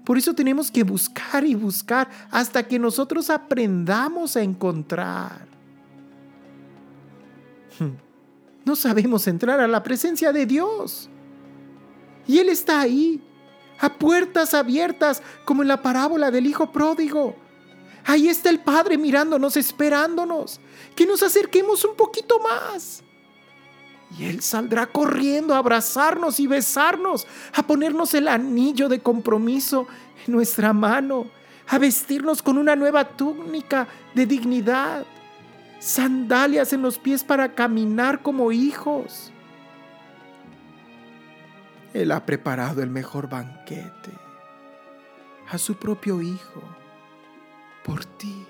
Por 0.07 0.17
eso 0.17 0.35
tenemos 0.35 0.71
que 0.71 0.83
buscar 0.83 1.45
y 1.45 1.55
buscar 1.55 2.09
hasta 2.31 2.67
que 2.67 2.79
nosotros 2.79 3.29
aprendamos 3.29 4.35
a 4.35 4.41
encontrar. 4.41 5.47
No 8.65 8.75
sabemos 8.75 9.27
entrar 9.27 9.61
a 9.61 9.69
la 9.69 9.83
presencia 9.83 10.33
de 10.33 10.47
Dios. 10.47 11.11
Y 12.27 12.39
Él 12.39 12.49
está 12.49 12.81
ahí, 12.81 13.23
a 13.79 13.93
puertas 13.93 14.55
abiertas, 14.55 15.23
como 15.45 15.61
en 15.61 15.69
la 15.69 15.83
parábola 15.83 16.31
del 16.31 16.47
Hijo 16.47 16.73
Pródigo. 16.73 17.37
Ahí 18.07 18.31
está 18.31 18.49
el 18.49 18.61
Padre 18.61 18.97
mirándonos, 18.97 19.59
esperándonos, 19.59 20.59
que 20.97 21.05
nos 21.05 21.23
acerquemos 21.23 21.85
un 21.85 21.95
poquito 21.95 22.41
más. 22.41 23.05
Y 24.19 24.25
Él 24.25 24.41
saldrá 24.43 24.87
corriendo 24.87 25.55
a 25.55 25.59
abrazarnos 25.59 26.39
y 26.39 26.47
besarnos, 26.47 27.27
a 27.53 27.63
ponernos 27.67 28.15
el 28.15 28.29
anillo 28.29 28.89
de 28.89 29.01
compromiso 29.01 29.87
en 30.27 30.33
nuestra 30.33 30.73
mano, 30.73 31.27
a 31.69 31.79
vestirnos 31.79 32.43
con 32.43 32.59
una 32.59 32.77
nueva 32.77 33.05
túnica 33.05 33.89
de 34.15 34.27
dignidad 34.27 35.05
sandalias 35.85 36.73
en 36.73 36.81
los 36.81 36.99
pies 36.99 37.23
para 37.23 37.55
caminar 37.55 38.23
como 38.23 38.53
hijos. 38.53 39.31
Él 41.93 42.11
ha 42.11 42.25
preparado 42.25 42.83
el 42.83 42.89
mejor 42.89 43.29
banquete 43.29 44.11
a 45.49 45.59
su 45.59 45.77
propio 45.77 46.23
Hijo, 46.23 46.63
por 47.85 48.05
ti 48.05 48.47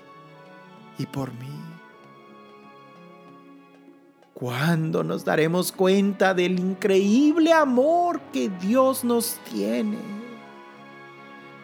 y 0.97 1.05
por 1.05 1.33
mí. 1.33 1.64
¿Cuándo 4.35 5.01
nos 5.01 5.23
daremos 5.23 5.71
cuenta 5.71 6.33
del 6.33 6.59
increíble 6.59 7.53
amor 7.53 8.19
que 8.33 8.49
Dios 8.49 9.05
nos 9.05 9.39
tiene? 9.49 9.97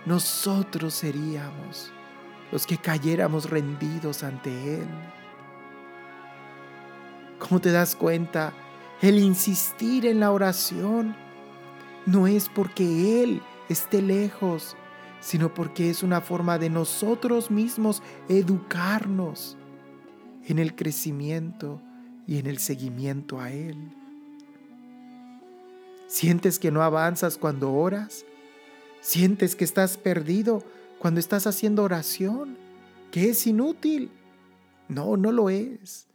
Nosotros 0.06 0.94
seríamos 0.94 1.92
los 2.50 2.66
que 2.66 2.78
cayéramos 2.78 3.50
rendidos 3.50 4.24
ante 4.24 4.76
Él. 4.76 4.88
¿Cómo 7.40 7.60
te 7.60 7.74
das 7.74 7.94
cuenta? 7.94 8.54
El 9.02 9.20
insistir 9.20 10.06
en 10.06 10.22
la 10.22 10.32
oración 10.32 11.14
no 12.06 12.26
es 12.26 12.48
porque 12.48 13.22
Él 13.22 13.42
esté 13.68 14.02
lejos, 14.02 14.78
sino 15.20 15.54
porque 15.54 15.90
es 15.90 16.04
una 16.04 16.22
forma 16.22 16.58
de 16.58 16.70
nosotros 16.70 17.52
mismos 17.52 18.02
educarnos 18.30 19.58
en 20.46 20.58
el 20.58 20.74
crecimiento 20.74 21.82
y 22.32 22.38
en 22.38 22.48
el 22.48 22.60
seguimiento 22.60 23.42
a 23.42 23.52
Él. 23.52 23.76
¿Sientes 26.08 26.60
que 26.60 26.72
no 26.72 26.82
avanzas 26.82 27.38
cuando 27.38 27.74
oras? 27.74 28.24
¿Sientes 29.02 29.54
que 29.54 29.66
estás 29.66 29.98
perdido 29.98 30.64
cuando 30.98 31.20
estás 31.20 31.46
haciendo 31.46 31.84
oración? 31.84 32.58
¿Que 33.12 33.32
es 33.32 33.46
inútil? 33.48 34.12
No, 34.88 35.18
no 35.18 35.34
lo 35.34 35.50
es. 35.50 36.08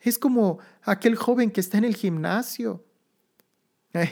Es 0.00 0.18
como 0.18 0.60
aquel 0.82 1.14
joven 1.14 1.50
que 1.50 1.60
está 1.60 1.76
en 1.76 1.84
el 1.84 1.96
gimnasio. 1.96 2.82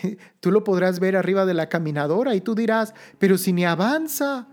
Tú 0.40 0.50
lo 0.50 0.64
podrás 0.64 1.00
ver 1.00 1.16
arriba 1.16 1.46
de 1.46 1.54
la 1.54 1.70
caminadora 1.70 2.34
y 2.34 2.42
tú 2.42 2.54
dirás, 2.54 2.92
pero 3.18 3.38
si 3.38 3.54
ni 3.54 3.64
avanza. 3.64 4.48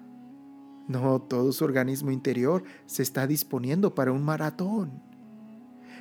No, 0.88 1.22
todo 1.24 1.52
su 1.52 1.65
organismo 1.65 2.12
interior 2.12 2.63
se 2.86 3.04
está 3.04 3.28
disponiendo 3.28 3.94
para 3.94 4.13
un 4.13 4.24
maratón. 4.24 5.09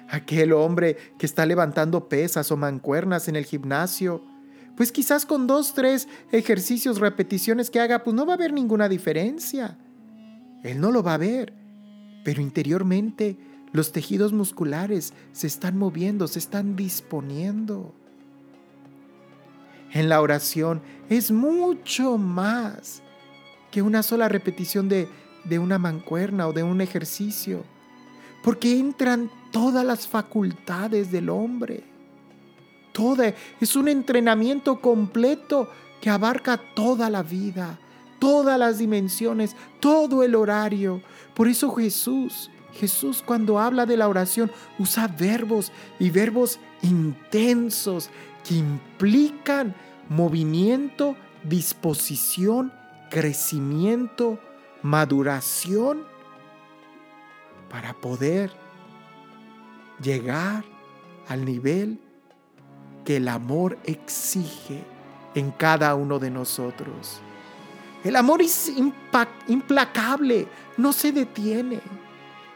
Aquel 0.08 0.52
hombre 0.52 0.96
que 1.18 1.26
está 1.26 1.44
levantando 1.44 2.08
pesas 2.08 2.50
o 2.50 2.56
mancuernas 2.56 3.28
en 3.28 3.36
el 3.36 3.44
gimnasio, 3.44 4.22
pues 4.76 4.92
quizás 4.92 5.26
con 5.26 5.46
dos, 5.46 5.74
tres 5.74 6.08
ejercicios, 6.30 7.00
repeticiones 7.00 7.68
que 7.68 7.80
haga, 7.80 8.04
pues 8.04 8.14
no 8.14 8.24
va 8.24 8.34
a 8.34 8.36
haber 8.36 8.52
ninguna 8.52 8.88
diferencia. 8.88 9.76
Él 10.62 10.80
no 10.80 10.92
lo 10.92 11.02
va 11.02 11.14
a 11.14 11.18
ver, 11.18 11.52
pero 12.24 12.40
interiormente 12.40 13.36
los 13.72 13.92
tejidos 13.92 14.32
musculares 14.32 15.12
se 15.32 15.46
están 15.46 15.76
moviendo, 15.76 16.28
se 16.28 16.38
están 16.38 16.76
disponiendo. 16.76 17.94
en 19.92 20.08
la 20.08 20.20
oración 20.20 20.82
es 21.08 21.30
mucho 21.30 22.18
más 22.18 23.02
que 23.70 23.82
una 23.82 24.02
sola 24.02 24.28
repetición 24.28 24.88
de, 24.88 25.08
de 25.44 25.58
una 25.58 25.78
mancuerna 25.78 26.46
o 26.46 26.52
de 26.52 26.62
un 26.62 26.80
ejercicio, 26.80 27.64
porque 28.42 28.78
entran 28.78 29.30
todas 29.50 29.84
las 29.84 30.06
facultades 30.06 31.10
del 31.10 31.30
hombre. 31.30 31.84
Toda, 32.92 33.34
es 33.60 33.76
un 33.76 33.88
entrenamiento 33.88 34.80
completo 34.80 35.68
que 36.00 36.10
abarca 36.10 36.60
toda 36.74 37.10
la 37.10 37.22
vida, 37.22 37.78
todas 38.18 38.58
las 38.58 38.78
dimensiones, 38.78 39.56
todo 39.80 40.22
el 40.22 40.34
horario. 40.34 41.02
Por 41.34 41.48
eso 41.48 41.70
Jesús, 41.74 42.50
Jesús 42.72 43.22
cuando 43.24 43.58
habla 43.58 43.86
de 43.86 43.96
la 43.96 44.08
oración 44.08 44.50
usa 44.78 45.08
verbos 45.08 45.72
y 45.98 46.10
verbos 46.10 46.58
intensos 46.82 48.10
que 48.46 48.54
implican 48.54 49.74
movimiento, 50.08 51.16
disposición, 51.44 52.72
crecimiento, 53.10 54.38
maduración 54.82 56.17
para 57.70 57.92
poder 57.94 58.52
llegar 60.02 60.64
al 61.28 61.44
nivel 61.44 62.00
que 63.04 63.16
el 63.16 63.28
amor 63.28 63.78
exige 63.84 64.84
en 65.34 65.50
cada 65.50 65.94
uno 65.94 66.18
de 66.18 66.30
nosotros. 66.30 67.20
El 68.04 68.16
amor 68.16 68.42
es 68.42 68.72
implacable, 69.48 70.46
no 70.76 70.92
se 70.92 71.12
detiene, 71.12 71.80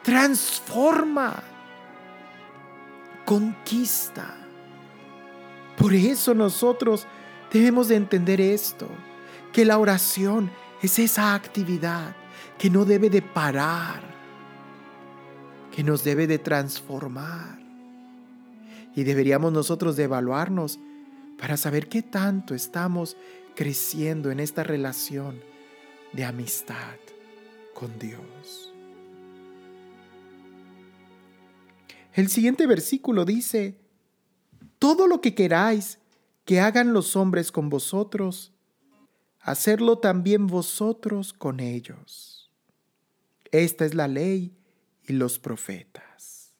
transforma, 0.02 1.42
conquista. 3.24 4.36
Por 5.76 5.94
eso 5.94 6.34
nosotros 6.34 7.06
debemos 7.52 7.88
de 7.88 7.96
entender 7.96 8.40
esto, 8.40 8.88
que 9.52 9.64
la 9.64 9.78
oración 9.78 10.50
es 10.80 10.98
esa 10.98 11.34
actividad 11.34 12.14
que 12.58 12.70
no 12.70 12.84
debe 12.84 13.10
de 13.10 13.22
parar, 13.22 14.11
que 15.74 15.82
nos 15.82 16.04
debe 16.04 16.26
de 16.26 16.38
transformar. 16.38 17.58
Y 18.94 19.04
deberíamos 19.04 19.52
nosotros 19.52 19.96
de 19.96 20.04
evaluarnos 20.04 20.78
para 21.38 21.56
saber 21.56 21.88
qué 21.88 22.02
tanto 22.02 22.54
estamos 22.54 23.16
creciendo 23.56 24.30
en 24.30 24.38
esta 24.38 24.62
relación 24.62 25.40
de 26.12 26.24
amistad 26.24 26.98
con 27.74 27.98
Dios. 27.98 28.72
El 32.12 32.28
siguiente 32.28 32.66
versículo 32.66 33.24
dice, 33.24 33.78
todo 34.78 35.06
lo 35.06 35.22
que 35.22 35.34
queráis 35.34 35.98
que 36.44 36.60
hagan 36.60 36.92
los 36.92 37.16
hombres 37.16 37.50
con 37.50 37.70
vosotros, 37.70 38.52
hacerlo 39.40 39.98
también 39.98 40.46
vosotros 40.46 41.32
con 41.32 41.60
ellos. 41.60 42.50
Esta 43.50 43.86
es 43.86 43.94
la 43.94 44.08
ley 44.08 44.52
y 45.06 45.12
los 45.12 45.38
profetas. 45.38 46.54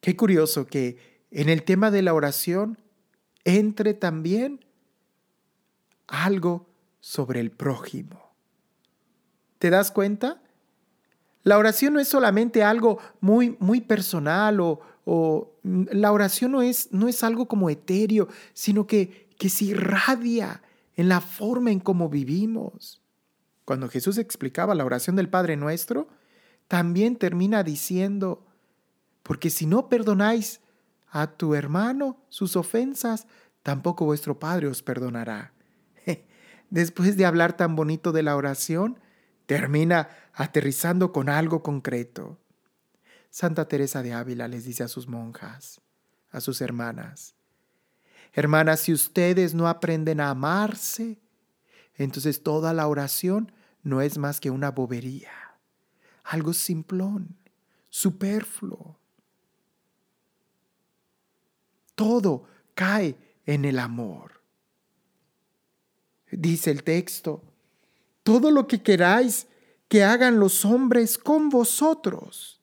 Qué 0.00 0.16
curioso 0.16 0.66
que 0.66 1.24
en 1.30 1.48
el 1.48 1.62
tema 1.62 1.90
de 1.90 2.02
la 2.02 2.14
oración 2.14 2.78
entre 3.44 3.94
también 3.94 4.64
algo 6.06 6.66
sobre 7.00 7.40
el 7.40 7.50
prójimo. 7.50 8.34
¿Te 9.58 9.70
das 9.70 9.90
cuenta? 9.90 10.42
La 11.42 11.58
oración 11.58 11.94
no 11.94 12.00
es 12.00 12.08
solamente 12.08 12.62
algo 12.62 12.98
muy, 13.20 13.56
muy 13.60 13.80
personal 13.80 14.60
o, 14.60 14.80
o 15.04 15.52
la 15.62 16.12
oración 16.12 16.52
no 16.52 16.62
es, 16.62 16.92
no 16.92 17.08
es 17.08 17.22
algo 17.24 17.46
como 17.46 17.70
etéreo, 17.70 18.28
sino 18.52 18.86
que, 18.86 19.28
que 19.38 19.48
se 19.48 19.66
irradia 19.66 20.62
en 20.96 21.08
la 21.08 21.20
forma 21.20 21.70
en 21.70 21.80
cómo 21.80 22.08
vivimos. 22.08 23.00
Cuando 23.70 23.88
Jesús 23.88 24.18
explicaba 24.18 24.74
la 24.74 24.84
oración 24.84 25.14
del 25.14 25.28
Padre 25.28 25.56
Nuestro, 25.56 26.08
también 26.66 27.14
termina 27.14 27.62
diciendo, 27.62 28.44
porque 29.22 29.48
si 29.48 29.64
no 29.64 29.88
perdonáis 29.88 30.60
a 31.08 31.28
tu 31.28 31.54
hermano 31.54 32.20
sus 32.30 32.56
ofensas, 32.56 33.28
tampoco 33.62 34.06
vuestro 34.06 34.40
Padre 34.40 34.66
os 34.66 34.82
perdonará. 34.82 35.52
Después 36.70 37.16
de 37.16 37.26
hablar 37.26 37.56
tan 37.56 37.76
bonito 37.76 38.10
de 38.10 38.24
la 38.24 38.34
oración, 38.34 38.98
termina 39.46 40.08
aterrizando 40.34 41.12
con 41.12 41.28
algo 41.28 41.62
concreto. 41.62 42.40
Santa 43.30 43.68
Teresa 43.68 44.02
de 44.02 44.14
Ávila 44.14 44.48
les 44.48 44.64
dice 44.64 44.82
a 44.82 44.88
sus 44.88 45.06
monjas, 45.06 45.80
a 46.32 46.40
sus 46.40 46.60
hermanas, 46.60 47.36
Hermanas, 48.32 48.80
si 48.80 48.92
ustedes 48.92 49.54
no 49.54 49.68
aprenden 49.68 50.20
a 50.20 50.30
amarse, 50.30 51.20
entonces 51.94 52.42
toda 52.42 52.72
la 52.74 52.88
oración 52.88 53.52
no 53.82 54.00
es 54.00 54.18
más 54.18 54.40
que 54.40 54.50
una 54.50 54.70
bobería, 54.70 55.32
algo 56.24 56.52
simplón, 56.52 57.36
superfluo 57.88 59.00
todo 62.00 62.44
cae 62.74 63.14
en 63.44 63.66
el 63.66 63.78
amor. 63.78 64.40
Dice 66.32 66.70
el 66.70 66.82
texto, 66.82 67.42
todo 68.22 68.50
lo 68.50 68.66
que 68.66 68.82
queráis 68.82 69.46
que 69.86 70.02
hagan 70.02 70.40
los 70.40 70.64
hombres 70.64 71.18
con 71.18 71.50
vosotros, 71.50 72.58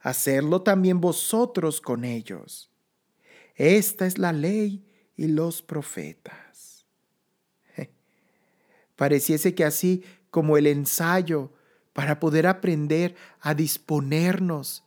hacerlo 0.00 0.60
también 0.60 1.00
vosotros 1.00 1.80
con 1.80 2.04
ellos. 2.04 2.70
Esta 3.54 4.04
es 4.04 4.18
la 4.18 4.34
ley 4.34 4.84
y 5.16 5.28
los 5.28 5.62
profetas. 5.62 6.51
Pareciese 9.02 9.52
que 9.56 9.64
así 9.64 10.04
como 10.30 10.56
el 10.56 10.68
ensayo 10.68 11.50
para 11.92 12.20
poder 12.20 12.46
aprender 12.46 13.16
a 13.40 13.52
disponernos 13.52 14.84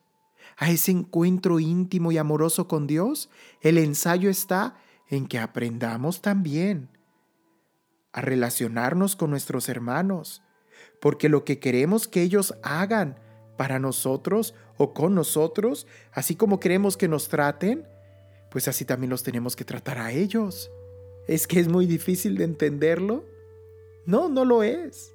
a 0.56 0.71
ese 0.71 0.91
encuentro 0.91 1.60
íntimo 1.60 2.13
y 2.13 2.17
amoroso 2.17 2.69
con 2.69 2.88
Dios, 2.88 3.30
el 3.60 3.78
ensayo 3.78 4.30
está 4.30 4.78
en 5.10 5.28
que 5.28 5.38
aprendamos 5.38 6.21
también 6.21 6.88
a 8.13 8.21
relacionarnos 8.21 9.17
con 9.17 9.32
nuestros 9.32 9.67
hermanos, 9.67 10.41
porque 11.01 11.28
lo 11.28 11.43
que 11.43 11.60
queremos 11.60 12.08
que 12.08 12.21
ellos 12.21 12.56
hagan 12.63 13.19
para 13.58 13.80
nosotros 13.80 14.56
o 14.78 14.93
con 14.93 15.13
nosotros, 15.13 15.88
así 16.13 16.38
como 16.38 16.62
queremos 16.62 16.95
que 16.95 17.10
nos 17.10 17.28
traten, 17.28 17.86
pues 18.49 18.69
así 18.69 18.86
también 18.86 19.10
los 19.10 19.23
tenemos 19.23 19.58
que 19.58 19.65
tratar 19.65 19.97
a 19.97 20.13
ellos. 20.13 20.71
¿Es 21.28 21.47
que 21.47 21.60
es 21.60 21.67
muy 21.67 21.86
difícil 21.86 22.38
de 22.38 22.45
entenderlo? 22.45 23.35
No, 24.06 24.30
no 24.30 24.46
lo 24.46 24.63
es. 24.63 25.13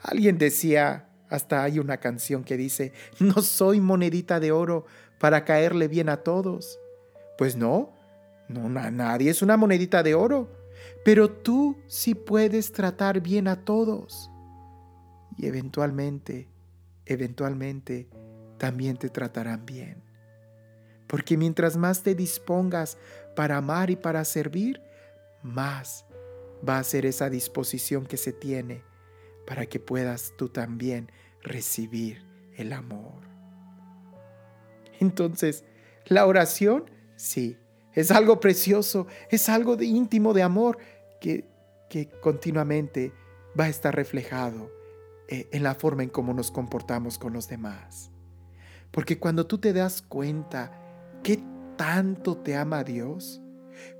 Alguien 0.00 0.36
decía, 0.36 1.08
hasta 1.28 1.62
hay 1.62 1.78
una 1.78 1.98
canción 1.98 2.44
que 2.44 2.56
dice, 2.56 2.92
no 3.20 3.40
soy 3.40 3.80
monedita 3.80 4.40
de 4.40 4.52
oro 4.52 4.86
para 5.18 5.44
caerle 5.44 5.88
bien 5.88 6.08
a 6.08 6.18
todos. 6.18 6.78
Pues 7.38 7.56
no, 7.56 7.92
no, 8.48 8.68
nadie 8.68 9.30
es 9.30 9.42
una 9.42 9.56
monedita 9.56 10.02
de 10.02 10.14
oro, 10.14 10.50
pero 11.04 11.30
tú 11.30 11.78
sí 11.86 12.14
puedes 12.14 12.72
tratar 12.72 13.20
bien 13.20 13.48
a 13.48 13.64
todos. 13.64 14.30
Y 15.38 15.46
eventualmente, 15.46 16.48
eventualmente, 17.06 18.08
también 18.58 18.96
te 18.96 19.08
tratarán 19.08 19.64
bien. 19.64 20.02
Porque 21.06 21.36
mientras 21.36 21.76
más 21.76 22.02
te 22.02 22.14
dispongas 22.14 22.98
para 23.34 23.56
amar 23.56 23.90
y 23.90 23.96
para 23.96 24.24
servir, 24.24 24.82
más 25.42 26.04
va 26.66 26.78
a 26.78 26.84
ser 26.84 27.06
esa 27.06 27.30
disposición 27.30 28.06
que 28.06 28.16
se 28.16 28.32
tiene 28.32 28.82
para 29.46 29.66
que 29.66 29.80
puedas 29.80 30.34
tú 30.36 30.48
también 30.48 31.10
recibir 31.42 32.24
el 32.56 32.72
amor. 32.72 33.22
Entonces, 35.00 35.64
la 36.06 36.26
oración, 36.26 36.90
sí, 37.16 37.56
es 37.94 38.10
algo 38.10 38.40
precioso, 38.40 39.06
es 39.30 39.48
algo 39.48 39.76
de 39.76 39.86
íntimo 39.86 40.32
de 40.32 40.42
amor 40.42 40.78
que, 41.20 41.44
que 41.90 42.08
continuamente 42.20 43.12
va 43.58 43.64
a 43.64 43.68
estar 43.68 43.94
reflejado 43.94 44.70
eh, 45.28 45.48
en 45.52 45.62
la 45.62 45.74
forma 45.74 46.02
en 46.02 46.08
cómo 46.08 46.32
nos 46.34 46.50
comportamos 46.50 47.18
con 47.18 47.32
los 47.32 47.48
demás. 47.48 48.10
Porque 48.90 49.18
cuando 49.18 49.46
tú 49.46 49.58
te 49.58 49.72
das 49.72 50.02
cuenta 50.02 50.70
que 51.22 51.42
tanto 51.76 52.36
te 52.36 52.56
ama 52.56 52.84
Dios, 52.84 53.40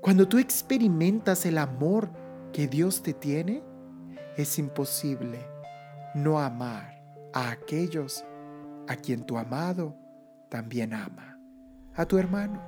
cuando 0.01 0.27
tú 0.27 0.37
experimentas 0.37 1.45
el 1.45 1.57
amor 1.57 2.11
que 2.53 2.67
Dios 2.67 3.01
te 3.01 3.13
tiene, 3.13 3.63
es 4.37 4.59
imposible 4.59 5.39
no 6.13 6.39
amar 6.39 7.03
a 7.33 7.49
aquellos 7.49 8.23
a 8.87 8.95
quien 8.95 9.25
tu 9.25 9.39
amado 9.39 9.97
también 10.49 10.93
ama, 10.93 11.39
a 11.95 12.05
tu 12.05 12.19
hermano. 12.19 12.61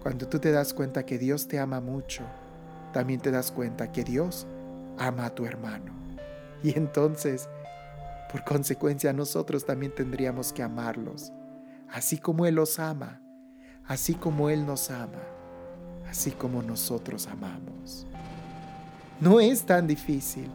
Cuando 0.00 0.28
tú 0.28 0.38
te 0.38 0.52
das 0.52 0.72
cuenta 0.72 1.04
que 1.04 1.18
Dios 1.18 1.48
te 1.48 1.58
ama 1.58 1.80
mucho, 1.80 2.22
también 2.92 3.20
te 3.20 3.32
das 3.32 3.50
cuenta 3.50 3.90
que 3.90 4.04
Dios 4.04 4.46
ama 4.98 5.26
a 5.26 5.34
tu 5.34 5.46
hermano. 5.46 5.92
Y 6.62 6.78
entonces, 6.78 7.48
por 8.30 8.44
consecuencia, 8.44 9.12
nosotros 9.12 9.66
también 9.66 9.92
tendríamos 9.92 10.52
que 10.52 10.62
amarlos, 10.62 11.32
así 11.90 12.18
como 12.18 12.46
Él 12.46 12.54
los 12.54 12.78
ama, 12.78 13.20
así 13.84 14.14
como 14.14 14.48
Él 14.48 14.64
nos 14.64 14.92
ama, 14.92 15.22
así 16.08 16.30
como 16.30 16.62
nosotros 16.62 17.26
amamos. 17.26 18.06
No 19.24 19.40
es 19.40 19.64
tan 19.64 19.86
difícil 19.86 20.50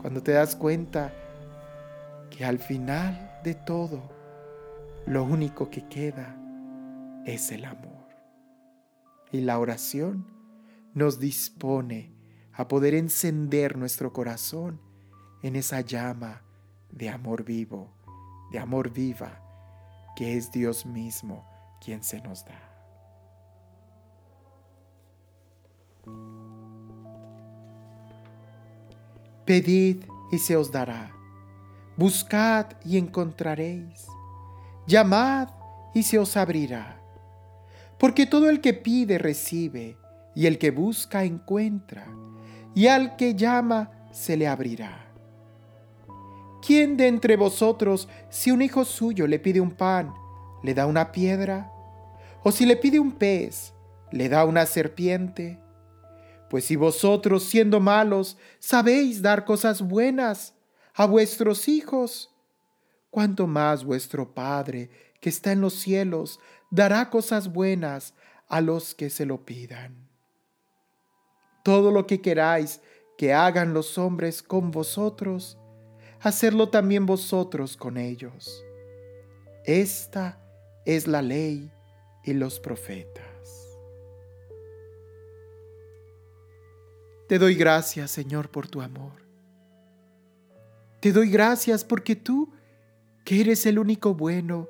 cuando 0.00 0.22
te 0.22 0.32
das 0.32 0.56
cuenta 0.56 1.12
que 2.30 2.46
al 2.46 2.58
final 2.58 3.38
de 3.44 3.54
todo, 3.54 4.10
lo 5.04 5.22
único 5.22 5.68
que 5.68 5.86
queda 5.86 6.34
es 7.26 7.52
el 7.52 7.66
amor. 7.66 8.06
Y 9.32 9.42
la 9.42 9.58
oración 9.58 10.26
nos 10.94 11.20
dispone 11.20 12.10
a 12.54 12.68
poder 12.68 12.94
encender 12.94 13.76
nuestro 13.76 14.14
corazón 14.14 14.80
en 15.42 15.54
esa 15.54 15.82
llama 15.82 16.40
de 16.90 17.10
amor 17.10 17.44
vivo, 17.44 17.92
de 18.50 18.58
amor 18.58 18.94
viva, 18.94 19.42
que 20.16 20.38
es 20.38 20.50
Dios 20.50 20.86
mismo 20.86 21.46
quien 21.84 22.02
se 22.02 22.22
nos 22.22 22.46
da. 22.46 22.62
Pedid 29.46 30.04
y 30.32 30.38
se 30.38 30.56
os 30.56 30.72
dará. 30.72 31.12
Buscad 31.96 32.66
y 32.84 32.98
encontraréis. 32.98 34.06
Llamad 34.88 35.50
y 35.94 36.02
se 36.02 36.18
os 36.18 36.36
abrirá. 36.36 37.00
Porque 37.96 38.26
todo 38.26 38.50
el 38.50 38.60
que 38.60 38.74
pide 38.74 39.18
recibe, 39.18 39.96
y 40.34 40.46
el 40.46 40.58
que 40.58 40.72
busca 40.72 41.22
encuentra, 41.22 42.08
y 42.74 42.88
al 42.88 43.14
que 43.14 43.36
llama 43.36 43.92
se 44.10 44.36
le 44.36 44.48
abrirá. 44.48 45.06
¿Quién 46.60 46.96
de 46.96 47.06
entre 47.06 47.36
vosotros, 47.36 48.08
si 48.28 48.50
un 48.50 48.62
hijo 48.62 48.84
suyo 48.84 49.28
le 49.28 49.38
pide 49.38 49.60
un 49.60 49.70
pan, 49.70 50.12
le 50.64 50.74
da 50.74 50.86
una 50.86 51.12
piedra? 51.12 51.70
¿O 52.42 52.50
si 52.50 52.66
le 52.66 52.76
pide 52.76 52.98
un 52.98 53.12
pez, 53.12 53.72
le 54.10 54.28
da 54.28 54.44
una 54.44 54.66
serpiente? 54.66 55.60
Pues 56.56 56.64
si 56.64 56.76
vosotros, 56.76 57.42
siendo 57.44 57.80
malos, 57.80 58.38
sabéis 58.60 59.20
dar 59.20 59.44
cosas 59.44 59.82
buenas 59.82 60.54
a 60.94 61.04
vuestros 61.04 61.68
hijos, 61.68 62.34
cuánto 63.10 63.46
más 63.46 63.84
vuestro 63.84 64.32
Padre, 64.32 64.88
que 65.20 65.28
está 65.28 65.52
en 65.52 65.60
los 65.60 65.74
cielos, 65.74 66.40
dará 66.70 67.10
cosas 67.10 67.52
buenas 67.52 68.14
a 68.48 68.62
los 68.62 68.94
que 68.94 69.10
se 69.10 69.26
lo 69.26 69.44
pidan. 69.44 70.08
Todo 71.62 71.90
lo 71.90 72.06
que 72.06 72.22
queráis 72.22 72.80
que 73.18 73.34
hagan 73.34 73.74
los 73.74 73.98
hombres 73.98 74.42
con 74.42 74.70
vosotros, 74.70 75.58
hacerlo 76.20 76.70
también 76.70 77.04
vosotros 77.04 77.76
con 77.76 77.98
ellos. 77.98 78.64
Esta 79.66 80.40
es 80.86 81.06
la 81.06 81.20
ley 81.20 81.70
y 82.24 82.32
los 82.32 82.58
profetas. 82.60 83.25
Te 87.28 87.38
doy 87.38 87.54
gracias, 87.56 88.10
Señor, 88.10 88.50
por 88.50 88.68
tu 88.68 88.80
amor. 88.80 89.26
Te 91.00 91.12
doy 91.12 91.28
gracias 91.28 91.84
porque 91.84 92.16
tú, 92.16 92.52
que 93.24 93.40
eres 93.40 93.66
el 93.66 93.78
único 93.78 94.14
bueno, 94.14 94.68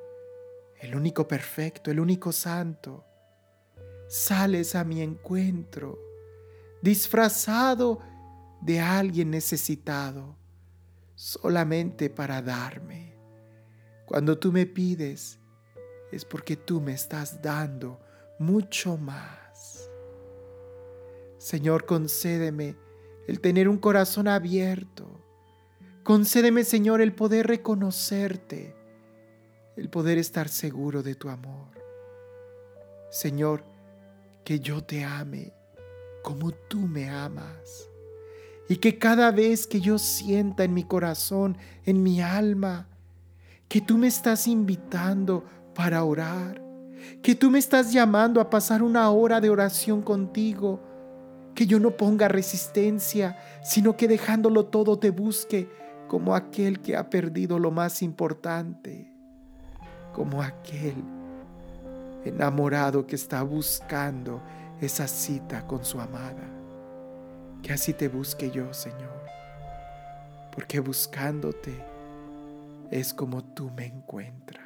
el 0.80 0.94
único 0.94 1.28
perfecto, 1.28 1.90
el 1.90 2.00
único 2.00 2.32
santo, 2.32 3.04
sales 4.08 4.74
a 4.74 4.84
mi 4.84 5.02
encuentro, 5.02 5.98
disfrazado 6.80 8.00
de 8.62 8.80
alguien 8.80 9.30
necesitado, 9.30 10.36
solamente 11.14 12.08
para 12.08 12.40
darme. 12.40 13.14
Cuando 14.06 14.38
tú 14.38 14.52
me 14.52 14.66
pides, 14.66 15.38
es 16.10 16.24
porque 16.24 16.56
tú 16.56 16.80
me 16.80 16.92
estás 16.92 17.42
dando 17.42 18.00
mucho 18.38 18.96
más. 18.96 19.45
Señor, 21.46 21.86
concédeme 21.86 22.74
el 23.28 23.40
tener 23.40 23.68
un 23.68 23.78
corazón 23.78 24.26
abierto. 24.26 25.06
Concédeme, 26.02 26.64
Señor, 26.64 27.00
el 27.00 27.12
poder 27.12 27.46
reconocerte, 27.46 28.74
el 29.76 29.88
poder 29.88 30.18
estar 30.18 30.48
seguro 30.48 31.04
de 31.04 31.14
tu 31.14 31.28
amor. 31.28 31.68
Señor, 33.12 33.62
que 34.42 34.58
yo 34.58 34.82
te 34.82 35.04
ame 35.04 35.52
como 36.24 36.50
tú 36.50 36.80
me 36.80 37.08
amas. 37.08 37.88
Y 38.68 38.78
que 38.78 38.98
cada 38.98 39.30
vez 39.30 39.68
que 39.68 39.80
yo 39.80 40.00
sienta 40.00 40.64
en 40.64 40.74
mi 40.74 40.82
corazón, 40.82 41.58
en 41.84 42.02
mi 42.02 42.20
alma, 42.20 42.88
que 43.68 43.80
tú 43.80 43.98
me 43.98 44.08
estás 44.08 44.48
invitando 44.48 45.44
para 45.76 46.02
orar, 46.02 46.60
que 47.22 47.36
tú 47.36 47.52
me 47.52 47.60
estás 47.60 47.92
llamando 47.92 48.40
a 48.40 48.50
pasar 48.50 48.82
una 48.82 49.08
hora 49.10 49.40
de 49.40 49.48
oración 49.48 50.02
contigo, 50.02 50.85
que 51.56 51.66
yo 51.66 51.80
no 51.80 51.96
ponga 51.96 52.28
resistencia, 52.28 53.38
sino 53.64 53.96
que 53.96 54.06
dejándolo 54.06 54.66
todo 54.66 54.98
te 54.98 55.10
busque 55.10 55.68
como 56.06 56.36
aquel 56.36 56.80
que 56.80 56.96
ha 56.96 57.08
perdido 57.10 57.58
lo 57.58 57.70
más 57.70 58.02
importante, 58.02 59.10
como 60.12 60.42
aquel 60.42 60.94
enamorado 62.24 63.06
que 63.06 63.16
está 63.16 63.42
buscando 63.42 64.42
esa 64.80 65.08
cita 65.08 65.66
con 65.66 65.82
su 65.84 65.98
amada. 65.98 66.46
Que 67.62 67.72
así 67.72 67.94
te 67.94 68.08
busque 68.08 68.50
yo, 68.50 68.72
Señor, 68.74 69.24
porque 70.52 70.78
buscándote 70.78 71.74
es 72.90 73.14
como 73.14 73.42
tú 73.42 73.70
me 73.74 73.86
encuentras. 73.86 74.65